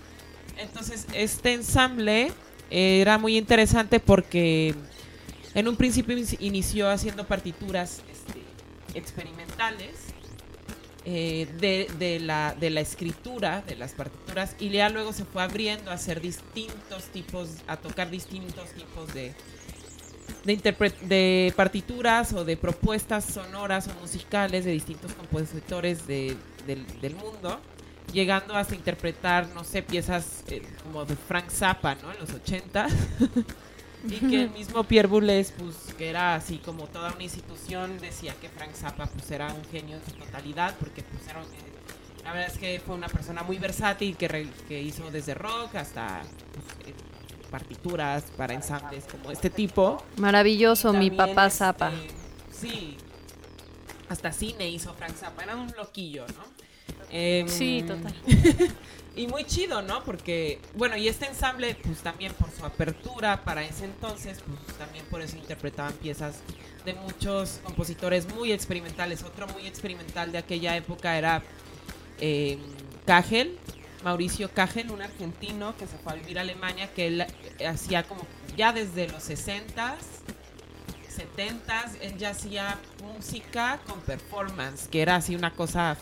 Entonces, 0.56 1.06
este 1.12 1.52
ensamble 1.54 2.32
era 2.70 3.18
muy 3.18 3.36
interesante 3.36 4.00
porque 4.00 4.74
en 5.54 5.68
un 5.68 5.76
principio 5.76 6.16
inició 6.40 6.90
haciendo 6.90 7.26
partituras 7.26 8.02
este, 8.10 8.42
experimentales 8.94 10.07
eh, 11.04 11.46
de, 11.58 12.20
la, 12.20 12.54
de 12.58 12.70
la 12.70 12.80
escritura 12.80 13.62
de 13.62 13.76
las 13.76 13.92
partituras 13.92 14.56
y 14.58 14.68
ya 14.68 14.88
luego 14.88 15.12
se 15.12 15.24
fue 15.24 15.42
abriendo 15.42 15.90
a 15.90 15.94
hacer 15.94 16.20
distintos 16.20 17.04
tipos, 17.12 17.50
a 17.66 17.76
tocar 17.76 18.10
distintos 18.10 18.68
tipos 18.70 19.14
de, 19.14 19.32
de, 20.44 20.92
de 21.02 21.52
partituras 21.56 22.32
o 22.32 22.44
de 22.44 22.56
propuestas 22.56 23.24
sonoras 23.24 23.88
o 23.88 24.00
musicales 24.00 24.64
de 24.64 24.72
distintos 24.72 25.12
compositores 25.12 26.06
del, 26.06 26.36
mundo, 27.14 27.60
llegando 28.12 28.54
hasta 28.54 28.74
interpretar, 28.74 29.48
no 29.54 29.64
sé, 29.64 29.82
piezas 29.82 30.44
eh, 30.48 30.62
como 30.82 31.04
de 31.04 31.16
Frank 31.16 31.48
Zappa, 31.50 31.94
¿no? 31.96 32.12
En 32.12 32.18
los 32.18 32.32
80. 32.32 32.88
y 34.04 34.16
que 34.28 34.42
el 34.42 34.50
mismo 34.50 34.84
Pierre 34.84 35.08
Boulez, 35.08 35.52
pues, 35.58 35.94
que 35.94 36.08
era 36.08 36.34
así 36.34 36.58
como 36.58 36.86
toda 36.86 37.12
una 37.12 37.22
institución, 37.22 37.98
decía 37.98 38.34
que 38.40 38.48
Frank 38.48 38.72
Zappa, 38.74 39.06
pues, 39.06 39.30
era 39.30 39.52
un 39.52 39.64
genio 39.64 39.96
en 39.96 40.04
su 40.04 40.12
totalidad, 40.12 40.74
porque, 40.78 41.02
pues, 41.02 41.26
era, 41.28 41.40
eh, 41.40 42.24
la 42.24 42.32
verdad 42.32 42.50
es 42.52 42.58
que 42.58 42.80
fue 42.84 42.94
una 42.94 43.08
persona 43.08 43.42
muy 43.42 43.58
versátil 43.58 44.16
que, 44.16 44.48
que 44.68 44.82
hizo 44.82 45.10
desde 45.10 45.34
rock 45.34 45.74
hasta 45.76 46.22
pues, 46.52 46.94
partituras 47.50 48.24
para 48.36 48.54
ensambles 48.54 49.04
como 49.04 49.30
este 49.30 49.50
tipo. 49.50 50.02
Maravilloso, 50.16 50.92
mi 50.92 51.10
papá 51.10 51.46
este, 51.46 51.58
Zappa. 51.58 51.90
Sí, 52.52 52.96
hasta 54.08 54.32
cine 54.32 54.68
hizo 54.68 54.92
Frank 54.94 55.14
Zappa, 55.14 55.42
era 55.42 55.56
un 55.56 55.72
loquillo, 55.76 56.26
¿no? 56.28 56.67
Em, 57.10 57.48
sí, 57.48 57.84
total. 57.86 58.14
y 59.16 59.26
muy 59.26 59.44
chido, 59.44 59.82
¿no? 59.82 60.04
Porque, 60.04 60.60
bueno, 60.74 60.96
y 60.96 61.08
este 61.08 61.26
ensamble, 61.26 61.76
pues 61.82 61.98
también 61.98 62.32
por 62.34 62.50
su 62.50 62.64
apertura 62.64 63.44
para 63.44 63.64
ese 63.64 63.84
entonces, 63.84 64.38
pues 64.46 64.78
también 64.78 65.04
por 65.06 65.20
eso 65.22 65.36
interpretaban 65.36 65.92
piezas 65.94 66.40
de 66.84 66.94
muchos 66.94 67.60
compositores 67.64 68.32
muy 68.34 68.52
experimentales. 68.52 69.22
Otro 69.22 69.46
muy 69.48 69.66
experimental 69.66 70.32
de 70.32 70.38
aquella 70.38 70.76
época 70.76 71.18
era 71.18 71.42
eh, 72.20 72.58
Mauricio 74.04 74.50
Cajel, 74.52 74.90
un 74.90 75.02
argentino 75.02 75.76
que 75.76 75.86
se 75.86 75.96
fue 75.98 76.12
a 76.12 76.16
vivir 76.16 76.38
a 76.38 76.42
Alemania, 76.42 76.92
que 76.94 77.08
él 77.08 77.26
hacía 77.66 78.04
como 78.04 78.22
ya 78.56 78.72
desde 78.72 79.08
los 79.08 79.28
60s, 79.28 79.96
70s, 81.36 81.96
él 82.00 82.16
ya 82.16 82.30
hacía 82.30 82.78
música 83.02 83.80
con 83.86 84.00
performance, 84.00 84.88
que 84.88 85.02
era 85.02 85.16
así 85.16 85.34
una 85.34 85.52
cosa 85.52 85.96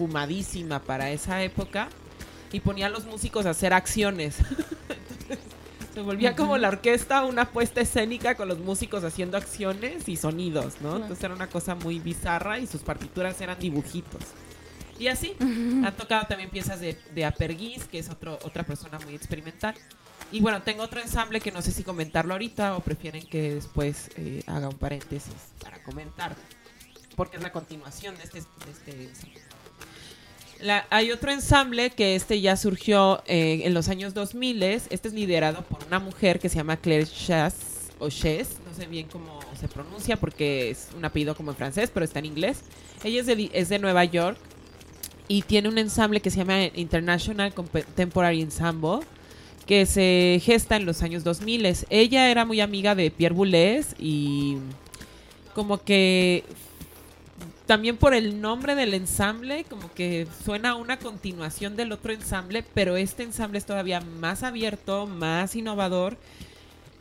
fumadísima 0.00 0.78
para 0.78 1.10
esa 1.10 1.42
época, 1.42 1.88
y 2.52 2.60
ponía 2.60 2.86
a 2.86 2.88
los 2.88 3.04
músicos 3.04 3.44
a 3.44 3.50
hacer 3.50 3.74
acciones. 3.74 4.36
se 5.94 6.00
volvía 6.00 6.34
como 6.34 6.56
la 6.56 6.68
orquesta, 6.68 7.22
una 7.26 7.50
puesta 7.50 7.82
escénica 7.82 8.34
con 8.34 8.48
los 8.48 8.58
músicos 8.60 9.04
haciendo 9.04 9.36
acciones 9.36 10.08
y 10.08 10.16
sonidos, 10.16 10.80
¿no? 10.80 10.96
Entonces 10.96 11.22
era 11.22 11.34
una 11.34 11.48
cosa 11.48 11.74
muy 11.74 11.98
bizarra 11.98 12.58
y 12.58 12.66
sus 12.66 12.80
partituras 12.80 13.38
eran 13.42 13.58
dibujitos. 13.58 14.22
Y 14.98 15.08
así, 15.08 15.36
han 15.40 15.94
tocado 15.96 16.26
también 16.26 16.48
piezas 16.48 16.80
de, 16.80 16.98
de 17.14 17.24
Aperguis, 17.26 17.84
que 17.84 17.98
es 17.98 18.08
otro, 18.08 18.38
otra 18.42 18.64
persona 18.64 18.98
muy 19.00 19.14
experimental. 19.14 19.74
Y 20.32 20.40
bueno, 20.40 20.62
tengo 20.62 20.82
otro 20.82 21.00
ensamble 21.00 21.40
que 21.40 21.52
no 21.52 21.60
sé 21.60 21.72
si 21.72 21.82
comentarlo 21.82 22.32
ahorita 22.32 22.74
o 22.74 22.80
prefieren 22.80 23.26
que 23.26 23.54
después 23.56 24.08
eh, 24.16 24.42
haga 24.46 24.70
un 24.70 24.78
paréntesis 24.78 25.34
para 25.60 25.82
comentar, 25.82 26.34
porque 27.16 27.36
es 27.36 27.42
la 27.42 27.52
continuación 27.52 28.16
de 28.16 28.22
este, 28.22 28.40
de 28.40 28.70
este 28.70 29.04
ensamble. 29.04 29.49
Hay 30.90 31.10
otro 31.10 31.30
ensamble 31.30 31.90
que 31.90 32.14
este 32.14 32.40
ya 32.40 32.56
surgió 32.56 33.22
eh, 33.26 33.62
en 33.64 33.72
los 33.72 33.88
años 33.88 34.12
2000. 34.12 34.62
Este 34.62 35.08
es 35.08 35.14
liderado 35.14 35.62
por 35.64 35.82
una 35.86 35.98
mujer 35.98 36.38
que 36.38 36.48
se 36.48 36.56
llama 36.56 36.76
Claire 36.76 37.06
Chas 37.06 37.90
o 37.98 38.10
Chess. 38.10 38.56
No 38.68 38.74
sé 38.74 38.86
bien 38.86 39.06
cómo 39.10 39.40
se 39.58 39.68
pronuncia 39.68 40.16
porque 40.18 40.70
es 40.70 40.88
un 40.96 41.04
apellido 41.04 41.34
como 41.34 41.52
en 41.52 41.56
francés, 41.56 41.90
pero 41.92 42.04
está 42.04 42.18
en 42.18 42.26
inglés. 42.26 42.60
Ella 43.02 43.20
es 43.20 43.26
de, 43.26 43.50
es 43.52 43.68
de 43.70 43.78
Nueva 43.78 44.04
York 44.04 44.36
y 45.28 45.42
tiene 45.42 45.68
un 45.68 45.78
ensamble 45.78 46.20
que 46.20 46.30
se 46.30 46.38
llama 46.38 46.64
International 46.74 47.54
Contemporary 47.54 48.42
Ensemble 48.42 49.00
que 49.66 49.86
se 49.86 50.40
gesta 50.42 50.76
en 50.76 50.84
los 50.84 51.02
años 51.02 51.24
2000. 51.24 51.76
Ella 51.88 52.30
era 52.30 52.44
muy 52.44 52.60
amiga 52.60 52.94
de 52.94 53.10
Pierre 53.10 53.34
Boulez 53.34 53.94
y 53.98 54.58
como 55.54 55.82
que 55.82 56.44
también 57.70 57.98
por 57.98 58.14
el 58.14 58.40
nombre 58.40 58.74
del 58.74 58.94
ensamble, 58.94 59.62
como 59.62 59.94
que 59.94 60.26
suena 60.44 60.70
a 60.70 60.74
una 60.74 60.98
continuación 60.98 61.76
del 61.76 61.92
otro 61.92 62.12
ensamble, 62.12 62.64
pero 62.74 62.96
este 62.96 63.22
ensamble 63.22 63.58
es 63.58 63.64
todavía 63.64 64.00
más 64.00 64.42
abierto, 64.42 65.06
más 65.06 65.54
innovador, 65.54 66.16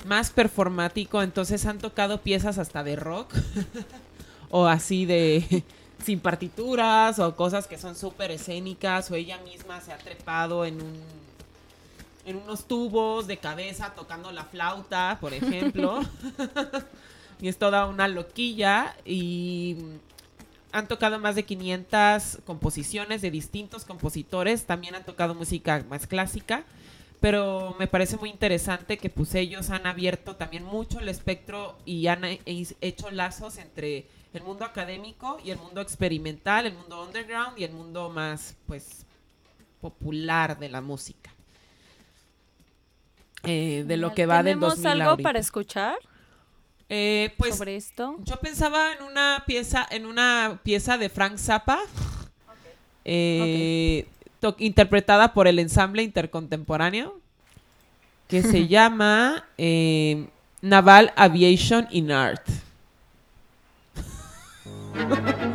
más 0.05 0.29
performático, 0.29 1.23
entonces 1.23 1.65
han 1.65 1.79
tocado 1.79 2.21
piezas 2.21 2.59
hasta 2.59 2.83
de 2.83 2.95
rock 2.95 3.33
o 4.51 4.67
así 4.67 5.07
de 5.07 5.63
sin 6.05 6.19
partituras 6.19 7.17
o 7.17 7.35
cosas 7.35 7.65
que 7.65 7.79
son 7.79 7.95
súper 7.95 8.29
escénicas 8.29 9.09
o 9.09 9.15
ella 9.15 9.39
misma 9.39 9.81
se 9.81 9.91
ha 9.91 9.97
trepado 9.97 10.65
en 10.65 10.75
un 10.75 11.01
en 12.25 12.35
unos 12.35 12.65
tubos 12.65 13.25
de 13.25 13.37
cabeza 13.37 13.93
tocando 13.95 14.31
la 14.31 14.43
flauta, 14.43 15.17
por 15.19 15.33
ejemplo. 15.33 16.01
y 17.41 17.47
es 17.47 17.57
toda 17.57 17.87
una 17.87 18.07
loquilla 18.07 18.95
y 19.03 19.75
han 20.71 20.87
tocado 20.87 21.19
más 21.19 21.35
de 21.35 21.43
500 21.43 22.39
composiciones 22.45 23.21
de 23.21 23.31
distintos 23.31 23.85
compositores, 23.85 24.65
también 24.65 24.95
han 24.95 25.03
tocado 25.05 25.33
música 25.35 25.83
más 25.89 26.05
clásica, 26.07 26.63
pero 27.19 27.75
me 27.79 27.87
parece 27.87 28.17
muy 28.17 28.29
interesante 28.29 28.97
que 28.97 29.09
pues 29.09 29.35
ellos 29.35 29.69
han 29.71 29.85
abierto 29.87 30.35
también 30.35 30.63
mucho 30.63 30.99
el 30.99 31.09
espectro 31.09 31.77
y 31.85 32.07
han 32.07 32.23
he- 32.23 32.39
hecho 32.81 33.09
lazos 33.11 33.57
entre 33.57 34.05
el 34.33 34.43
mundo 34.43 34.63
académico 34.63 35.39
y 35.43 35.49
el 35.51 35.57
mundo 35.57 35.81
experimental, 35.81 36.65
el 36.67 36.73
mundo 36.75 37.03
underground 37.03 37.57
y 37.57 37.63
el 37.63 37.71
mundo 37.73 38.09
más 38.09 38.55
pues 38.67 39.05
popular 39.81 40.59
de 40.59 40.69
la 40.69 40.81
música. 40.81 41.31
Eh, 43.43 43.85
de 43.87 43.97
lo 43.97 44.13
que 44.13 44.25
va 44.25 44.43
del 44.43 44.55
¿Tenemos 44.59 44.69
2000 44.75 44.87
algo 44.91 45.09
ahorita. 45.11 45.27
para 45.29 45.39
escuchar 45.39 45.95
Eh, 46.91 47.33
pues 47.37 47.55
sobre 47.55 47.75
esto? 47.75 48.17
yo 48.23 48.37
pensaba 48.37 48.93
en 48.93 49.03
una 49.03 49.43
pieza, 49.45 49.87
en 49.91 50.07
una 50.07 50.59
pieza 50.63 50.97
de 50.97 51.09
Frank 51.09 51.37
Zappa, 51.37 51.79
eh, 53.05 54.07
interpretada 54.57 55.33
por 55.33 55.47
el 55.47 55.59
ensamble 55.59 56.01
intercontemporáneo, 56.01 57.19
que 58.27 58.41
se 58.41 58.67
llama 58.67 59.45
eh, 59.59 60.27
Naval 60.61 61.13
Aviation 61.15 61.87
in 61.91 62.11
Art. 62.11 62.47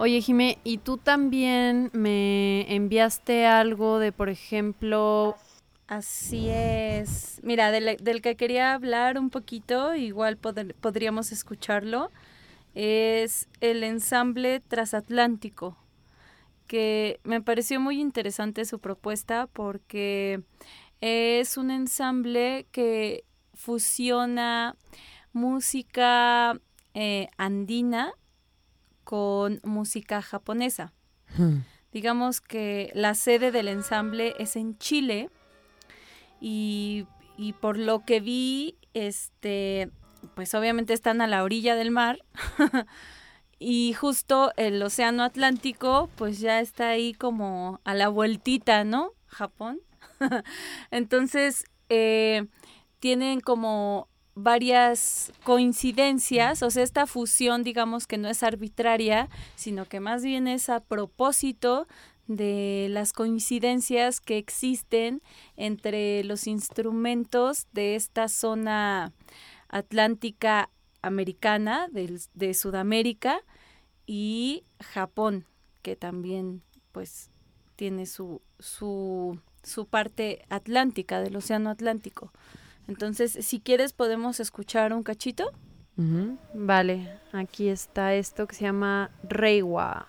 Oye, 0.00 0.20
Jimé, 0.20 0.58
¿y 0.62 0.78
tú 0.78 0.96
también 0.96 1.90
me 1.92 2.72
enviaste 2.72 3.46
algo 3.46 3.98
de, 3.98 4.12
por 4.12 4.28
ejemplo, 4.28 5.36
Así 5.88 6.50
es. 6.50 7.40
Mira, 7.42 7.70
del, 7.70 7.96
del 7.96 8.20
que 8.20 8.36
quería 8.36 8.74
hablar 8.74 9.18
un 9.18 9.30
poquito, 9.30 9.94
igual 9.94 10.36
podríamos 10.36 11.32
escucharlo, 11.32 12.12
es 12.74 13.48
el 13.60 13.82
ensamble 13.82 14.60
transatlántico, 14.60 15.78
que 16.66 17.18
me 17.24 17.40
pareció 17.40 17.80
muy 17.80 18.00
interesante 18.00 18.66
su 18.66 18.78
propuesta 18.78 19.46
porque 19.46 20.42
es 21.00 21.56
un 21.56 21.70
ensamble 21.70 22.66
que 22.70 23.24
fusiona 23.54 24.76
música 25.32 26.60
eh, 26.92 27.30
andina 27.38 28.12
con 29.08 29.58
música 29.64 30.20
japonesa. 30.20 30.92
Digamos 31.92 32.42
que 32.42 32.92
la 32.94 33.14
sede 33.14 33.50
del 33.50 33.68
ensamble 33.68 34.34
es 34.38 34.54
en 34.54 34.76
Chile 34.76 35.30
y, 36.42 37.06
y 37.38 37.54
por 37.54 37.78
lo 37.78 38.04
que 38.04 38.20
vi, 38.20 38.76
este, 38.92 39.90
pues 40.34 40.52
obviamente 40.52 40.92
están 40.92 41.22
a 41.22 41.26
la 41.26 41.42
orilla 41.42 41.74
del 41.74 41.90
mar 41.90 42.18
y 43.58 43.94
justo 43.94 44.52
el 44.58 44.82
océano 44.82 45.22
Atlántico 45.22 46.10
pues 46.16 46.38
ya 46.38 46.60
está 46.60 46.90
ahí 46.90 47.14
como 47.14 47.80
a 47.84 47.94
la 47.94 48.10
vueltita, 48.10 48.84
¿no? 48.84 49.14
Japón. 49.26 49.80
Entonces, 50.90 51.64
eh, 51.88 52.46
tienen 53.00 53.40
como 53.40 54.08
varias 54.42 55.32
coincidencias, 55.44 56.62
o 56.62 56.70
sea, 56.70 56.82
esta 56.82 57.06
fusión, 57.06 57.62
digamos 57.62 58.06
que 58.06 58.18
no 58.18 58.28
es 58.28 58.42
arbitraria, 58.42 59.28
sino 59.56 59.84
que 59.86 60.00
más 60.00 60.22
bien 60.22 60.46
es 60.46 60.68
a 60.68 60.80
propósito 60.80 61.86
de 62.26 62.88
las 62.90 63.12
coincidencias 63.12 64.20
que 64.20 64.36
existen 64.38 65.22
entre 65.56 66.22
los 66.24 66.46
instrumentos 66.46 67.66
de 67.72 67.96
esta 67.96 68.28
zona 68.28 69.12
atlántica 69.68 70.70
americana, 71.02 71.88
del- 71.90 72.20
de, 72.34 72.54
Sudamérica, 72.54 73.40
y 74.06 74.64
Japón, 74.80 75.44
que 75.82 75.96
también 75.96 76.62
pues 76.92 77.30
tiene 77.76 78.06
su, 78.06 78.40
su, 78.58 79.38
su 79.62 79.86
parte 79.86 80.44
atlántica 80.48 81.20
del 81.20 81.36
Océano 81.36 81.70
Atlántico. 81.70 82.32
Entonces, 82.88 83.38
si 83.42 83.60
quieres, 83.60 83.92
podemos 83.92 84.40
escuchar 84.40 84.92
un 84.92 85.02
cachito. 85.02 85.52
Vale, 86.54 87.18
aquí 87.32 87.68
está 87.68 88.14
esto 88.14 88.46
que 88.46 88.54
se 88.54 88.64
llama 88.64 89.10
Reiwa. 89.24 90.06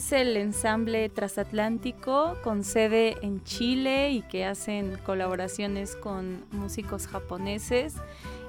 Es 0.00 0.12
el 0.12 0.34
ensamble 0.38 1.10
transatlántico 1.10 2.34
con 2.42 2.64
sede 2.64 3.18
en 3.20 3.44
Chile 3.44 4.10
y 4.12 4.22
que 4.22 4.46
hacen 4.46 4.96
colaboraciones 5.04 5.94
con 5.94 6.42
músicos 6.52 7.06
japoneses. 7.06 7.96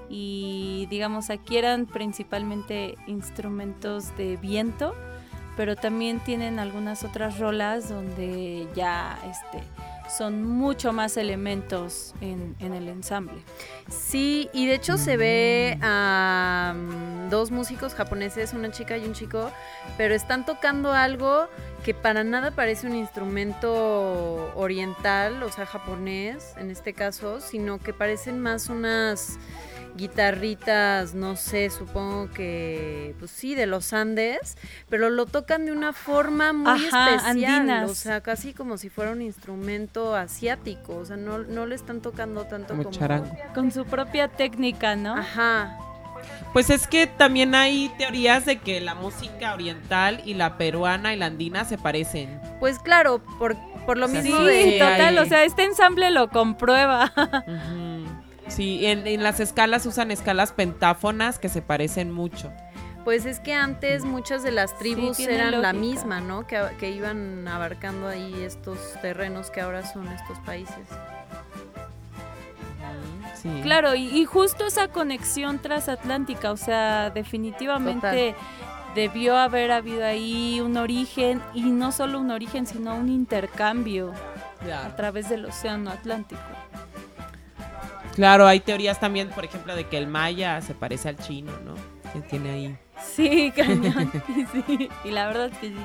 Y 0.09 0.87
digamos 0.89 1.29
aquí 1.29 1.57
eran 1.57 1.87
principalmente 1.87 2.97
instrumentos 3.05 4.15
de 4.15 4.37
viento, 4.37 4.95
pero 5.57 5.75
también 5.75 6.21
tienen 6.21 6.57
algunas 6.57 7.03
otras 7.03 7.37
rolas 7.37 7.89
donde 7.89 8.65
ya 8.73 9.19
este 9.29 9.61
son 10.17 10.43
mucho 10.43 10.93
más 10.93 11.17
elementos 11.17 12.13
en, 12.21 12.55
el 12.59 12.87
ensamble. 12.87 13.41
Sí, 13.89 14.49
y 14.53 14.67
de 14.67 14.75
hecho 14.75 14.97
se 14.97 15.17
ve 15.17 15.77
a 15.81 16.73
mm, 16.75 17.29
dos 17.29 17.51
músicos 17.51 17.93
japoneses, 17.93 18.53
una 18.53 18.71
chica 18.71 18.97
y 18.97 19.05
un 19.05 19.13
chico, 19.13 19.51
pero 19.97 20.13
están 20.13 20.45
tocando 20.45 20.93
algo 20.93 21.47
que 21.83 21.93
para 21.93 22.23
nada 22.23 22.51
parece 22.51 22.87
un 22.87 22.95
instrumento 22.95 24.51
oriental, 24.55 25.41
o 25.43 25.51
sea, 25.51 25.65
japonés 25.65 26.53
en 26.57 26.69
este 26.71 26.93
caso, 26.93 27.39
sino 27.39 27.79
que 27.79 27.93
parecen 27.93 28.39
más 28.39 28.69
unas 28.69 29.37
guitarritas, 29.95 31.13
no 31.13 31.35
sé, 31.35 31.69
supongo 31.69 32.29
que, 32.31 33.15
pues 33.19 33.31
sí, 33.31 33.55
de 33.55 33.65
los 33.65 33.93
Andes, 33.93 34.57
pero 34.89 35.09
lo 35.09 35.25
tocan 35.25 35.65
de 35.65 35.71
una 35.71 35.93
forma 35.93 36.53
muy 36.53 36.85
especial, 36.85 37.85
o 37.85 37.95
sea, 37.95 38.21
casi 38.21 38.53
como 38.53 38.77
si 38.77 38.89
fuera 38.89 39.11
un 39.11 39.21
instrumento 39.21 40.15
asiático, 40.15 40.97
o 40.97 41.05
sea, 41.05 41.17
no, 41.17 41.39
no 41.39 41.65
le 41.65 41.75
están 41.75 42.01
tocando 42.01 42.45
tanto 42.45 42.75
como, 42.75 42.89
Con 43.53 43.71
su 43.71 43.85
propia 43.85 44.27
técnica, 44.27 44.95
¿no? 44.95 45.15
Ajá. 45.15 45.77
Pues 46.53 46.69
es 46.69 46.85
que 46.85 47.07
también 47.07 47.55
hay 47.55 47.89
teorías 47.97 48.45
de 48.45 48.59
que 48.59 48.81
la 48.81 48.93
música 48.93 49.53
oriental 49.53 50.21
y 50.25 50.33
la 50.33 50.57
peruana 50.57 51.13
y 51.13 51.17
la 51.17 51.27
andina 51.27 51.65
se 51.65 51.77
parecen. 51.77 52.39
Pues 52.59 52.77
claro, 52.79 53.23
por, 53.39 53.55
por 53.85 53.97
lo 53.97 54.07
mismo 54.07 54.37
sí, 54.47 54.77
total, 54.77 55.17
o 55.17 55.25
sea, 55.25 55.43
este 55.45 55.63
ensamble 55.63 56.11
lo 56.11 56.29
comprueba. 56.29 57.11
Sí, 58.55 58.85
en, 58.85 59.23
las 59.23 59.39
escalas 59.39 59.85
usan 59.85 60.11
escalas 60.11 60.51
pentáfonas 60.51 61.39
que 61.39 61.49
se 61.49 61.61
parecen 61.61 62.11
mucho. 62.11 62.51
Pues 63.05 63.25
es 63.25 63.39
que 63.39 63.53
antes 63.53 64.03
muchas 64.03 64.43
de 64.43 64.51
las 64.51 64.77
tribus 64.77 65.19
eran 65.19 65.61
la 65.61 65.73
misma, 65.73 66.19
¿no? 66.19 66.45
Que, 66.45 66.61
que, 66.79 66.91
iban 66.91 67.47
abarcando 67.47 68.07
ahí 68.07 68.43
estos 68.43 68.77
terrenos 69.01 69.49
que 69.49 69.61
ahora 69.61 69.85
son 69.85 70.07
estos 70.07 70.37
países. 70.39 70.75
Sí. 73.41 73.49
Claro, 73.63 73.95
y, 73.95 74.23
justo 74.25 74.67
esa 74.67 74.89
conexión 74.89 75.59
transatlántica, 75.59 76.51
o 76.51 76.57
sea, 76.57 77.09
definitivamente 77.09 78.35
debió 78.93 79.35
haber 79.37 79.71
habido 79.71 80.05
ahí 80.05 80.61
un 80.61 80.77
origen, 80.77 81.41
y 81.55 81.63
no 81.63 81.91
solo 81.91 82.19
un 82.19 82.29
origen, 82.29 82.67
sino 82.67 82.95
un 82.95 83.09
intercambio 83.09 84.13
a 84.71 84.95
través 84.95 85.29
del 85.29 85.45
Océano 85.45 85.89
Atlántico. 85.89 86.41
Claro, 88.15 88.47
hay 88.47 88.59
teorías 88.59 88.99
también, 88.99 89.29
por 89.29 89.45
ejemplo, 89.45 89.75
de 89.75 89.87
que 89.87 89.97
el 89.97 90.07
maya 90.07 90.61
se 90.61 90.73
parece 90.73 91.09
al 91.09 91.17
chino, 91.17 91.51
¿no? 91.65 91.75
Que 92.13 92.19
tiene 92.21 92.49
ahí. 92.49 92.77
Sí, 93.01 93.51
cañón. 93.55 94.11
sí, 94.51 94.89
y 95.03 95.11
la 95.11 95.27
verdad 95.27 95.47
es 95.51 95.57
que 95.57 95.67
sí. 95.69 95.75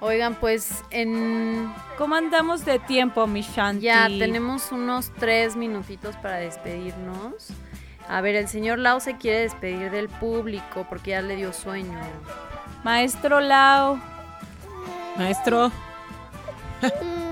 Oigan, 0.00 0.34
pues 0.34 0.84
en... 0.90 1.72
¿Cómo 1.96 2.16
andamos 2.16 2.64
de 2.64 2.80
tiempo, 2.80 3.26
mi 3.26 3.42
Shanti? 3.42 3.82
Ya, 3.84 4.08
tenemos 4.08 4.72
unos 4.72 5.12
tres 5.14 5.54
minutitos 5.54 6.16
para 6.16 6.38
despedirnos. 6.38 7.48
A 8.08 8.20
ver, 8.20 8.34
el 8.34 8.48
señor 8.48 8.78
Lau 8.80 9.00
se 9.00 9.16
quiere 9.16 9.40
despedir 9.40 9.90
del 9.92 10.08
público 10.08 10.86
porque 10.88 11.12
ya 11.12 11.22
le 11.22 11.36
dio 11.36 11.52
sueño. 11.52 12.00
Maestro 12.82 13.40
Lau. 13.40 14.00
Maestro. 15.16 15.70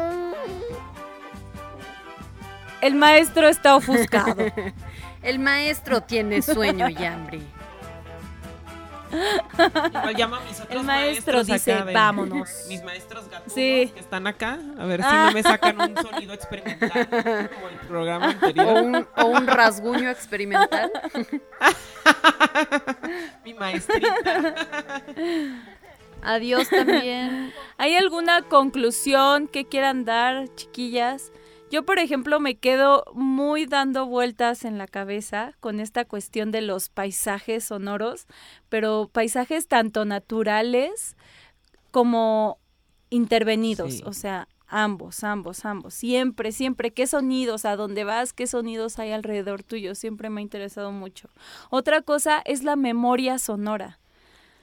El 2.80 2.94
maestro 2.94 3.48
está 3.48 3.76
ofuscado. 3.76 4.36
El 5.22 5.38
maestro 5.38 6.00
tiene 6.00 6.40
sueño 6.40 6.88
y 6.88 7.04
hambre. 7.04 7.40
el 10.70 10.82
maestro 10.82 11.44
dice, 11.44 11.82
vámonos. 11.92 12.48
Mis 12.68 12.82
maestros 12.82 13.28
gatos 13.28 13.52
que 13.52 13.92
están 13.96 14.26
acá, 14.26 14.58
a 14.78 14.86
ver 14.86 15.02
si 15.02 15.10
no 15.10 15.32
me 15.32 15.42
sacan 15.42 15.78
un 15.78 15.94
sonido 15.96 16.32
experimental 16.32 17.50
como 17.50 17.68
el 17.68 17.76
programa 17.86 18.30
anterior. 18.30 19.06
O 19.16 19.26
un, 19.26 19.46
rasguño 19.46 20.08
experimental. 20.08 20.90
Mi 23.44 23.52
maestrita. 23.52 24.54
Adiós 26.22 26.68
también. 26.70 27.52
¿Hay 27.76 27.94
alguna 27.94 28.40
conclusión 28.42 29.48
que 29.48 29.66
quieran 29.66 30.06
dar, 30.06 30.48
chiquillas? 30.54 31.30
Yo, 31.70 31.84
por 31.84 32.00
ejemplo, 32.00 32.40
me 32.40 32.56
quedo 32.56 33.04
muy 33.14 33.66
dando 33.66 34.06
vueltas 34.06 34.64
en 34.64 34.76
la 34.76 34.88
cabeza 34.88 35.54
con 35.60 35.78
esta 35.78 36.04
cuestión 36.04 36.50
de 36.50 36.62
los 36.62 36.88
paisajes 36.88 37.64
sonoros, 37.64 38.26
pero 38.68 39.08
paisajes 39.12 39.68
tanto 39.68 40.04
naturales 40.04 41.16
como 41.92 42.58
intervenidos, 43.08 44.02
o 44.04 44.12
sea, 44.12 44.48
ambos, 44.66 45.22
ambos, 45.24 45.64
ambos, 45.64 45.94
siempre, 45.94 46.52
siempre, 46.52 46.92
qué 46.92 47.06
sonidos, 47.06 47.64
a 47.64 47.76
dónde 47.76 48.04
vas, 48.04 48.32
qué 48.32 48.46
sonidos 48.46 48.98
hay 48.98 49.12
alrededor 49.12 49.62
tuyo, 49.62 49.94
siempre 49.94 50.30
me 50.30 50.40
ha 50.40 50.42
interesado 50.42 50.92
mucho. 50.92 51.28
Otra 51.70 52.02
cosa 52.02 52.42
es 52.44 52.62
la 52.62 52.76
memoria 52.76 53.38
sonora. 53.38 53.98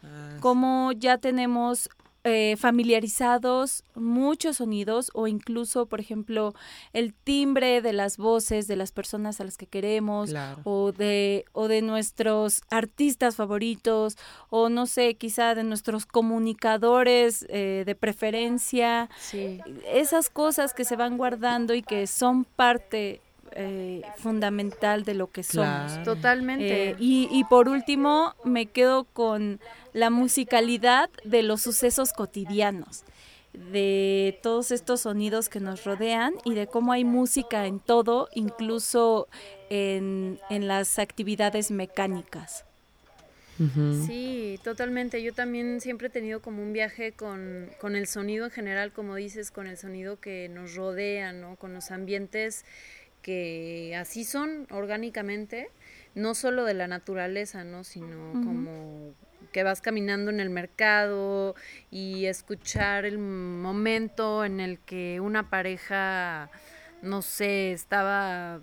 Ah, 0.04 0.38
como 0.40 0.92
ya 0.94 1.18
tenemos 1.18 1.90
eh, 2.28 2.56
familiarizados 2.58 3.84
muchos 3.96 4.58
sonidos 4.58 5.10
o 5.14 5.28
incluso, 5.28 5.86
por 5.86 6.00
ejemplo, 6.00 6.54
el 6.94 7.14
timbre 7.14 7.82
de 7.82 7.94
las 7.94 8.18
voces 8.18 8.68
de 8.68 8.76
las 8.76 8.92
personas 8.92 9.42
a 9.42 9.44
las 9.44 9.58
que 9.58 9.66
queremos 9.66 10.34
o 10.64 10.92
de 10.92 11.46
o 11.54 11.68
de 11.68 11.82
nuestros 11.82 12.62
artistas 12.70 13.36
favoritos 13.36 14.18
o 14.50 14.70
no 14.70 14.86
sé, 14.86 15.16
quizá 15.16 15.56
de 15.56 15.64
nuestros 15.64 16.06
comunicadores 16.06 17.46
eh, 17.50 17.84
de 17.86 17.96
preferencia. 17.96 19.10
Esas 19.92 20.30
cosas 20.30 20.74
que 20.74 20.86
se 20.86 20.96
van 20.96 21.18
guardando 21.18 21.74
y 21.74 21.82
que 21.82 22.08
son 22.08 22.44
parte 22.44 23.22
eh, 23.60 24.02
fundamental 24.18 25.04
de 25.04 25.14
lo 25.14 25.32
que 25.32 25.42
somos. 25.42 26.04
Totalmente. 26.04 26.92
Eh, 26.92 26.96
y, 27.00 27.44
por 27.46 27.70
último, 27.70 28.36
me 28.44 28.68
quedo 28.68 29.06
con 29.06 29.60
la 29.98 30.12
musicalidad 30.12 31.10
de 31.24 31.42
los 31.42 31.64
sucesos 31.64 32.14
cotidianos 32.14 33.04
de 33.72 34.38
todos 34.44 34.70
estos 34.70 35.02
sonidos 35.02 35.50
que 35.50 35.60
nos 35.60 35.86
rodean 35.86 36.36
y 36.46 36.54
de 36.54 36.68
cómo 36.68 36.92
hay 36.92 37.04
música 37.04 37.66
en 37.66 37.80
todo, 37.80 38.30
incluso 38.36 39.28
en, 39.72 40.40
las 40.50 41.00
actividades 41.00 41.72
mecánicas. 41.72 42.64
Sí, 44.06 44.60
totalmente. 44.64 45.24
Yo 45.24 45.34
también 45.34 45.82
siempre 45.82 46.10
he 46.10 46.12
tenido 46.12 46.44
como 46.44 46.62
un 46.62 46.74
viaje 46.74 47.14
con, 47.14 47.72
con, 47.82 47.96
el 47.96 48.06
sonido 48.06 48.46
en 48.46 48.52
general, 48.52 48.92
como 48.92 49.16
dices, 49.16 49.50
con 49.50 49.66
el 49.66 49.78
sonido 49.78 50.20
que 50.20 50.48
nos 50.48 50.76
rodea, 50.76 51.34
¿no? 51.34 51.56
Con 51.56 51.74
los 51.74 51.90
ambientes 51.90 52.66
que 53.24 53.96
así 54.00 54.26
son 54.26 54.68
orgánicamente, 54.70 55.72
no 56.14 56.36
solo 56.36 56.66
de 56.66 56.76
la 56.76 56.88
naturaleza, 56.88 57.64
¿no? 57.64 57.84
Sino 57.84 58.34
como 58.34 59.16
que 59.52 59.64
vas 59.64 59.82
caminando 59.82 60.32
en 60.32 60.40
el 60.40 60.50
mercado 60.50 61.56
y 61.92 62.26
escuchar 62.26 63.06
el 63.06 63.18
momento 63.18 64.46
en 64.46 64.60
el 64.60 64.80
que 64.80 65.20
una 65.20 65.50
pareja, 65.50 66.50
no 67.02 67.22
sé, 67.22 67.72
estaba 67.72 68.60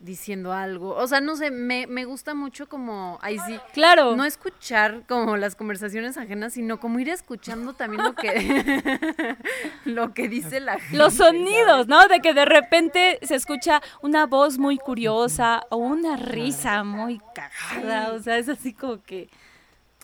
diciendo 0.00 0.52
algo. 0.52 0.94
O 0.94 1.06
sea, 1.06 1.20
no 1.20 1.36
sé, 1.36 1.50
me, 1.50 1.86
me 1.86 2.04
gusta 2.04 2.34
mucho 2.34 2.68
como, 2.68 3.18
ahí 3.20 3.38
sí. 3.46 3.58
Claro. 3.72 4.16
No 4.16 4.24
escuchar 4.24 5.02
como 5.08 5.36
las 5.36 5.56
conversaciones 5.56 6.16
ajenas, 6.16 6.52
sino 6.52 6.78
como 6.78 6.98
ir 7.00 7.08
escuchando 7.08 7.72
también 7.74 8.04
lo 8.04 8.14
que, 8.14 9.36
lo 9.84 10.14
que 10.14 10.28
dice 10.28 10.60
la 10.60 10.78
gente. 10.78 10.96
Los 10.96 11.14
sonidos, 11.14 11.88
¿no? 11.88 12.06
De 12.08 12.20
que 12.20 12.32
de 12.32 12.44
repente 12.44 13.18
se 13.22 13.34
escucha 13.34 13.82
una 14.02 14.26
voz 14.26 14.58
muy 14.58 14.78
curiosa 14.78 15.66
o 15.70 15.76
una 15.76 16.16
risa 16.16 16.84
muy 16.84 17.20
cagada. 17.34 18.12
O 18.12 18.20
sea, 18.20 18.38
es 18.38 18.48
así 18.48 18.72
como 18.72 19.02
que... 19.02 19.28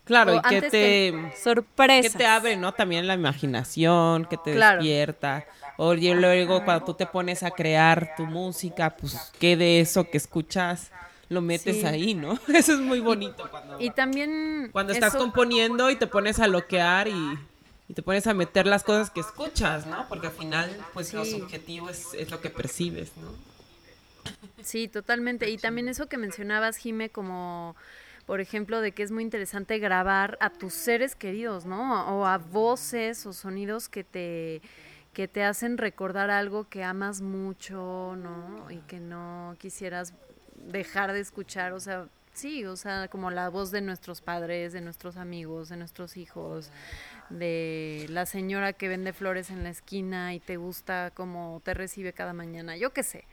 Claro, 0.05 0.37
y 0.37 0.41
que 0.43 0.63
te... 0.63 1.33
sorpresa. 1.43 2.11
Que 2.11 2.19
te 2.19 2.27
abre, 2.27 2.57
¿no? 2.57 2.73
También 2.73 3.07
la 3.07 3.15
imaginación, 3.15 4.27
que 4.27 4.37
te 4.37 4.55
despierta. 4.55 5.47
O 5.77 5.95
luego 5.95 6.65
cuando 6.65 6.85
tú 6.85 6.95
te 6.95 7.07
pones 7.07 7.43
a 7.43 7.51
crear 7.51 8.15
tu 8.17 8.27
música, 8.27 8.91
pues 8.91 9.33
qué 9.39 9.57
de 9.57 9.81
eso 9.81 10.09
que 10.09 10.19
escuchas 10.19 10.93
lo 11.29 11.41
metes 11.41 11.85
ahí, 11.85 12.15
¿no? 12.15 12.39
Eso 12.55 12.75
es 12.75 12.81
muy 12.81 13.01
bonito 13.01 13.49
cuando 13.51 13.81
y 13.81 13.91
también 13.91 14.69
cuando 14.73 14.93
estás 14.93 15.17
componiendo 15.17 15.91
y 15.91 15.97
te 15.97 16.07
pones 16.07 16.39
a 16.39 16.47
loquear 16.47 17.09
y, 17.09 17.39
te 17.93 18.03
pones 18.03 18.27
a 18.27 18.35
meter 18.35 18.67
las 18.67 18.85
cosas 18.85 19.11
que 19.11 19.21
escuchas, 19.21 19.87
¿no? 19.87 20.07
Porque 20.09 20.29
al 20.29 20.33
final 20.33 20.71
pues 20.93 21.13
lo 21.13 21.25
subjetivo 21.25 21.91
es, 21.91 22.15
es 22.15 22.31
lo 22.31 22.41
que 22.41 22.51
percibes, 22.51 23.13
¿no? 23.17 23.33
Sí, 24.63 24.89
totalmente. 24.89 25.51
Y 25.51 25.59
también 25.59 25.89
eso 25.89 26.07
que 26.07 26.17
mencionabas, 26.17 26.77
Jime, 26.77 27.11
como 27.11 27.77
por 28.27 28.41
ejemplo, 28.41 28.81
de 28.81 28.93
que 28.93 29.03
es 29.03 29.11
muy 29.11 29.23
interesante 29.23 29.79
grabar 29.79 30.39
a 30.41 30.51
tus 30.51 30.75
seres 30.75 31.15
queridos, 31.15 31.67
¿no? 31.67 32.19
O 32.19 32.27
a 32.27 32.39
voces 32.39 33.27
o 33.27 33.33
sonidos 33.33 33.89
que 33.89 34.05
te 34.05 34.63
que 35.13 35.29
te 35.29 35.45
hacen 35.45 35.79
recordar 35.79 36.29
algo 36.29 36.69
que 36.69 36.83
amas 36.83 37.21
mucho, 37.21 38.17
¿no? 38.17 38.69
Y 38.71 38.79
que 38.79 38.99
no 38.99 39.55
quisieras 39.59 40.13
dejar 40.57 41.13
de 41.13 41.21
escuchar, 41.21 41.73
o 41.73 41.79
sea, 41.79 42.09
sí, 42.35 42.65
o 42.67 42.77
sea, 42.77 43.09
como 43.09 43.31
la 43.31 43.49
voz 43.49 43.71
de 43.71 43.81
nuestros 43.81 44.21
padres, 44.21 44.73
de 44.73 44.81
nuestros 44.81 45.17
amigos, 45.17 45.69
de 45.69 45.77
nuestros 45.77 46.17
hijos, 46.17 46.71
de 47.31 48.07
la 48.11 48.27
señora 48.27 48.73
que 48.73 48.89
vende 48.89 49.13
flores 49.13 49.51
en 49.51 49.63
la 49.63 49.71
esquina 49.71 50.35
y 50.35 50.41
te 50.41 50.57
gusta 50.57 51.13
cómo 51.15 51.63
te 51.65 51.75
recibe 51.75 52.13
cada 52.13 52.33
mañana, 52.33 52.77
yo 52.77 52.93
qué 52.93 53.05
sé. 53.05 53.25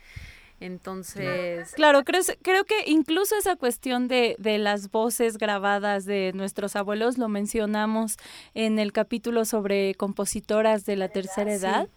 Entonces... 0.62 1.74
Claro, 1.74 2.04
creo, 2.04 2.22
creo 2.44 2.66
que 2.66 2.84
incluso 2.86 3.36
esa 3.36 3.56
cuestión 3.56 4.08
de, 4.08 4.36
de 4.38 4.60
las 4.60 4.92
voces 4.92 5.38
grabadas 5.38 6.06
de 6.06 6.32
nuestros 6.36 6.76
abuelos 6.76 7.18
lo 7.18 7.28
mencionamos 7.28 8.18
en 8.54 8.78
el 8.78 8.94
capítulo 8.94 9.44
sobre 9.44 9.96
compositoras 9.96 10.86
de 10.86 10.96
la 10.96 11.10
tercera 11.10 11.52
edad. 11.52 11.90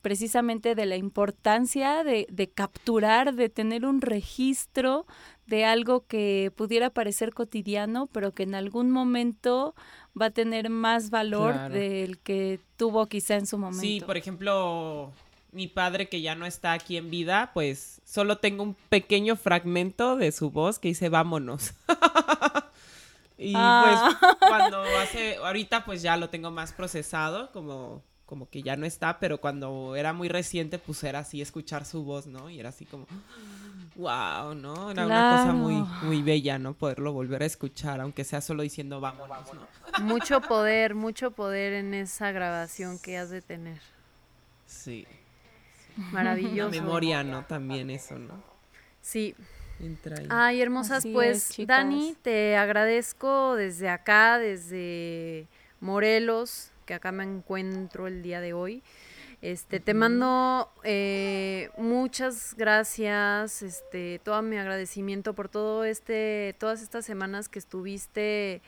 precisamente 0.00 0.74
de 0.74 0.86
la 0.86 0.96
importancia 0.96 2.04
de, 2.04 2.26
de, 2.30 2.48
capturar, 2.48 3.34
de 3.34 3.48
tener 3.48 3.84
un 3.84 4.00
registro 4.00 5.04
de 5.46 5.64
algo 5.64 6.06
que 6.06 6.52
pudiera 6.56 6.90
parecer 6.90 7.34
cotidiano, 7.34 8.06
pero 8.06 8.32
que 8.32 8.44
en 8.44 8.54
algún 8.54 8.90
momento 8.90 9.74
va 10.20 10.26
a 10.26 10.30
tener 10.30 10.70
más 10.70 11.10
valor 11.10 11.70
del 11.70 12.18
que 12.18 12.60
tuvo 12.76 13.06
quizá 13.06 13.34
en 13.34 13.46
su 13.46 13.58
momento. 13.58 13.82
Sí, 13.82 14.00
por 14.00 14.16
ejemplo, 14.16 15.12
mi 15.52 15.68
padre 15.68 16.08
que 16.08 16.20
ya 16.20 16.34
no 16.34 16.46
está 16.46 16.72
aquí 16.72 16.96
en 16.96 17.10
vida, 17.10 17.50
pues 17.54 18.00
solo 18.04 18.38
tengo 18.38 18.62
un 18.62 18.74
pequeño 18.88 19.36
fragmento 19.36 20.16
de 20.16 20.32
su 20.32 20.50
voz 20.50 20.78
que 20.78 20.88
dice 20.88 21.08
vámonos. 21.08 21.74
y 23.38 23.52
ah. 23.56 24.16
pues 24.18 24.38
cuando 24.50 24.82
hace, 24.82 25.36
ahorita 25.36 25.84
pues 25.84 26.02
ya 26.02 26.16
lo 26.16 26.28
tengo 26.30 26.50
más 26.50 26.72
procesado, 26.72 27.50
como, 27.52 28.02
como 28.26 28.48
que 28.50 28.62
ya 28.62 28.76
no 28.76 28.86
está, 28.86 29.18
pero 29.18 29.40
cuando 29.40 29.96
era 29.96 30.12
muy 30.12 30.28
reciente 30.28 30.78
pues 30.78 31.02
era 31.04 31.20
así 31.20 31.40
escuchar 31.40 31.84
su 31.84 32.04
voz, 32.04 32.26
¿no? 32.26 32.50
Y 32.50 32.60
era 32.60 32.68
así 32.68 32.84
como, 32.84 33.06
wow, 33.96 34.54
¿no? 34.54 34.90
Era 34.90 35.06
una 35.06 35.36
cosa 35.38 35.52
muy, 35.52 35.74
muy 36.02 36.22
bella, 36.22 36.58
¿no? 36.58 36.74
Poderlo 36.74 37.12
volver 37.12 37.42
a 37.42 37.46
escuchar, 37.46 38.00
aunque 38.00 38.24
sea 38.24 38.40
solo 38.40 38.62
diciendo 38.62 39.00
vámonos, 39.00 39.54
¿no? 39.54 39.66
Mucho 40.02 40.40
poder, 40.42 40.94
mucho 40.94 41.30
poder 41.30 41.72
en 41.72 41.94
esa 41.94 42.30
grabación 42.30 42.98
que 42.98 43.16
has 43.16 43.30
de 43.30 43.40
tener. 43.40 43.80
Sí. 44.66 45.06
Maravilloso. 46.12 46.70
memoria, 46.70 47.24
¿no? 47.24 47.44
También 47.44 47.90
eso, 47.90 48.18
¿no? 48.18 48.42
Sí. 49.00 49.34
Ay, 50.30 50.62
hermosas, 50.62 51.06
pues 51.12 51.52
Dani, 51.66 52.16
te 52.22 52.56
agradezco 52.56 53.56
desde 53.56 53.90
acá, 53.90 54.38
desde 54.38 55.48
Morelos, 55.80 56.70
que 56.86 56.94
acá 56.94 57.12
me 57.12 57.24
encuentro 57.24 58.06
el 58.06 58.22
día 58.22 58.40
de 58.40 58.54
hoy. 58.54 58.82
Este, 59.42 59.80
te 59.80 59.92
mando 59.92 60.72
eh, 60.82 61.68
muchas 61.76 62.54
gracias, 62.56 63.60
este, 63.62 64.18
todo 64.24 64.40
mi 64.40 64.56
agradecimiento 64.56 65.34
por 65.34 65.50
todo 65.50 65.84
este, 65.84 66.56
todas 66.58 66.80
estas 66.80 67.04
semanas 67.04 67.50
que 67.50 67.58
estuviste 67.58 68.62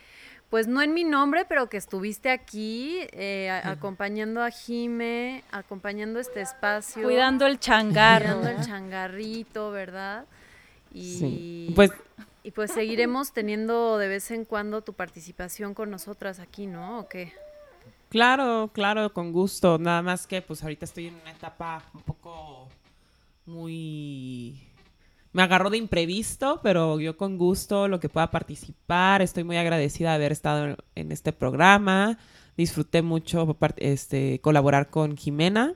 pues 0.51 0.67
no 0.67 0.81
en 0.81 0.95
mi 0.95 1.05
nombre, 1.05 1.45
pero 1.47 1.69
que 1.69 1.77
estuviste 1.77 2.31
aquí 2.31 3.01
eh, 3.13 3.51
acompañando 3.51 4.43
a 4.43 4.51
Jime, 4.51 5.45
acompañando 5.51 6.19
este 6.19 6.41
espacio. 6.41 7.03
Cuidando 7.03 7.47
el 7.47 7.59
changarro. 7.61 8.39
Cuidando 8.39 8.49
el 8.61 8.67
changarrito, 8.67 9.71
¿verdad? 9.71 10.25
Y, 10.93 11.71
pues, 11.75 11.93
y 12.43 12.51
pues 12.51 12.73
seguiremos 12.73 13.33
teniendo 13.33 13.99
de 13.99 14.09
vez 14.09 14.31
en 14.31 14.47
cuando 14.47 14.81
tu 14.81 14.95
participación 14.95 15.75
con 15.75 15.91
nosotras 15.91 16.41
aquí, 16.41 16.67
¿no? 16.67 17.01
¿O 17.01 17.09
qué? 17.09 17.35
Claro, 18.09 18.71
claro, 18.73 19.13
con 19.13 19.33
gusto. 19.33 19.79
Nada 19.79 20.01
más 20.01 20.27
que 20.27 20.41
pues 20.41 20.63
ahorita 20.63 20.87
estoy 20.87 21.09
en 21.09 21.17
una 21.17 21.31
etapa 21.31 21.85
un 21.93 22.01
poco 22.01 22.69
muy 23.45 24.68
me 25.33 25.43
agarró 25.43 25.71
de 25.71 25.79
imprevisto, 25.79 26.61
pero 26.63 27.01
yo 27.01 27.17
con 27.17 27.39
gusto 27.39 27.89
lo 27.89 28.01
que 28.01 28.09
pueda 28.09 28.31
participar. 28.31 29.23
Estoy 29.23 29.45
muy 29.45 29.57
agradecida 29.57 30.11
de 30.11 30.15
haber 30.17 30.33
estado 30.33 30.77
en 30.95 31.13
este 31.13 31.33
programa. 31.33 32.19
Disfruté 32.57 33.03
mucho 33.03 33.57
este, 33.77 34.41
colaborar 34.41 34.91
con 34.91 35.17
Jimena 35.17 35.75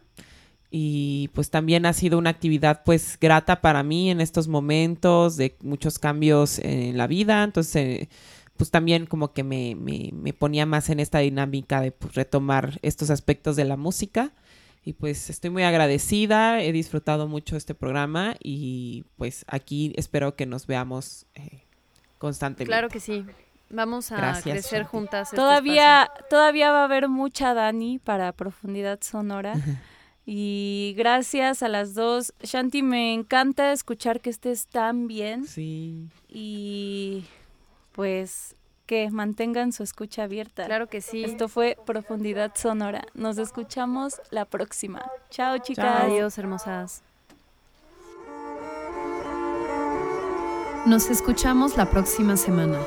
y 0.74 1.28
pues 1.34 1.50
también 1.50 1.84
ha 1.84 1.92
sido 1.92 2.18
una 2.18 2.30
actividad 2.30 2.82
pues 2.82 3.18
grata 3.20 3.60
para 3.60 3.82
mí 3.82 4.10
en 4.10 4.22
estos 4.22 4.48
momentos 4.48 5.36
de 5.36 5.54
muchos 5.62 5.98
cambios 5.98 6.58
en 6.58 6.96
la 6.96 7.06
vida. 7.06 7.44
Entonces, 7.44 8.08
pues 8.56 8.70
también 8.70 9.06
como 9.06 9.32
que 9.34 9.44
me, 9.44 9.74
me, 9.74 10.32
ponía 10.32 10.64
más 10.64 10.88
en 10.88 10.98
esta 10.98 11.18
dinámica 11.18 11.80
de 11.82 11.92
pues, 11.92 12.14
retomar 12.14 12.78
estos 12.82 13.10
aspectos 13.10 13.54
de 13.54 13.64
la 13.66 13.76
música. 13.76 14.32
Y 14.84 14.94
pues 14.94 15.30
estoy 15.30 15.50
muy 15.50 15.62
agradecida, 15.62 16.60
he 16.60 16.72
disfrutado 16.72 17.28
mucho 17.28 17.56
este 17.56 17.74
programa 17.74 18.34
y 18.42 19.04
pues 19.16 19.44
aquí 19.46 19.92
espero 19.96 20.34
que 20.34 20.44
nos 20.44 20.66
veamos 20.66 21.26
eh, 21.34 21.62
constantemente. 22.18 22.72
Claro 22.72 22.88
que 22.88 22.98
sí. 22.98 23.24
Vamos 23.70 24.12
a 24.12 24.40
crecer 24.42 24.84
juntas. 24.84 25.28
Este 25.28 25.36
todavía, 25.36 26.10
todavía 26.28 26.72
va 26.72 26.82
a 26.82 26.84
haber 26.84 27.08
mucha 27.08 27.54
Dani 27.54 27.98
para 27.98 28.32
profundidad 28.32 29.00
sonora. 29.00 29.54
y 30.26 30.94
gracias 30.96 31.62
a 31.62 31.68
las 31.68 31.94
dos. 31.94 32.34
Shanti, 32.42 32.82
me 32.82 33.14
encanta 33.14 33.72
escuchar 33.72 34.20
que 34.20 34.30
estés 34.30 34.66
tan 34.66 35.06
bien. 35.06 35.46
Sí. 35.46 36.08
Y 36.28 37.24
pues 37.92 38.56
que 38.92 39.08
mantengan 39.10 39.72
su 39.72 39.82
escucha 39.82 40.24
abierta. 40.24 40.66
Claro 40.66 40.86
que 40.86 41.00
sí. 41.00 41.24
Esto 41.24 41.48
fue 41.48 41.78
Profundidad 41.86 42.52
Sonora. 42.54 43.06
Nos 43.14 43.38
escuchamos 43.38 44.20
la 44.30 44.44
próxima. 44.44 45.02
Chao, 45.30 45.56
chicas. 45.56 46.02
Adiós, 46.02 46.36
hermosas. 46.36 47.02
Nos 50.84 51.08
escuchamos 51.08 51.78
la 51.78 51.88
próxima 51.88 52.36
semana. 52.36 52.78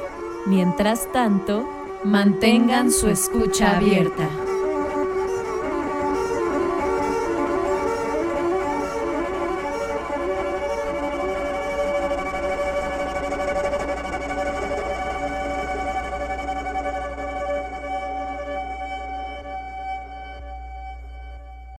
Mientras 0.45 1.11
tanto, 1.11 1.67
mantengan 2.03 2.91
su 2.91 3.09
escucha 3.09 3.75
abierta. 3.77 4.29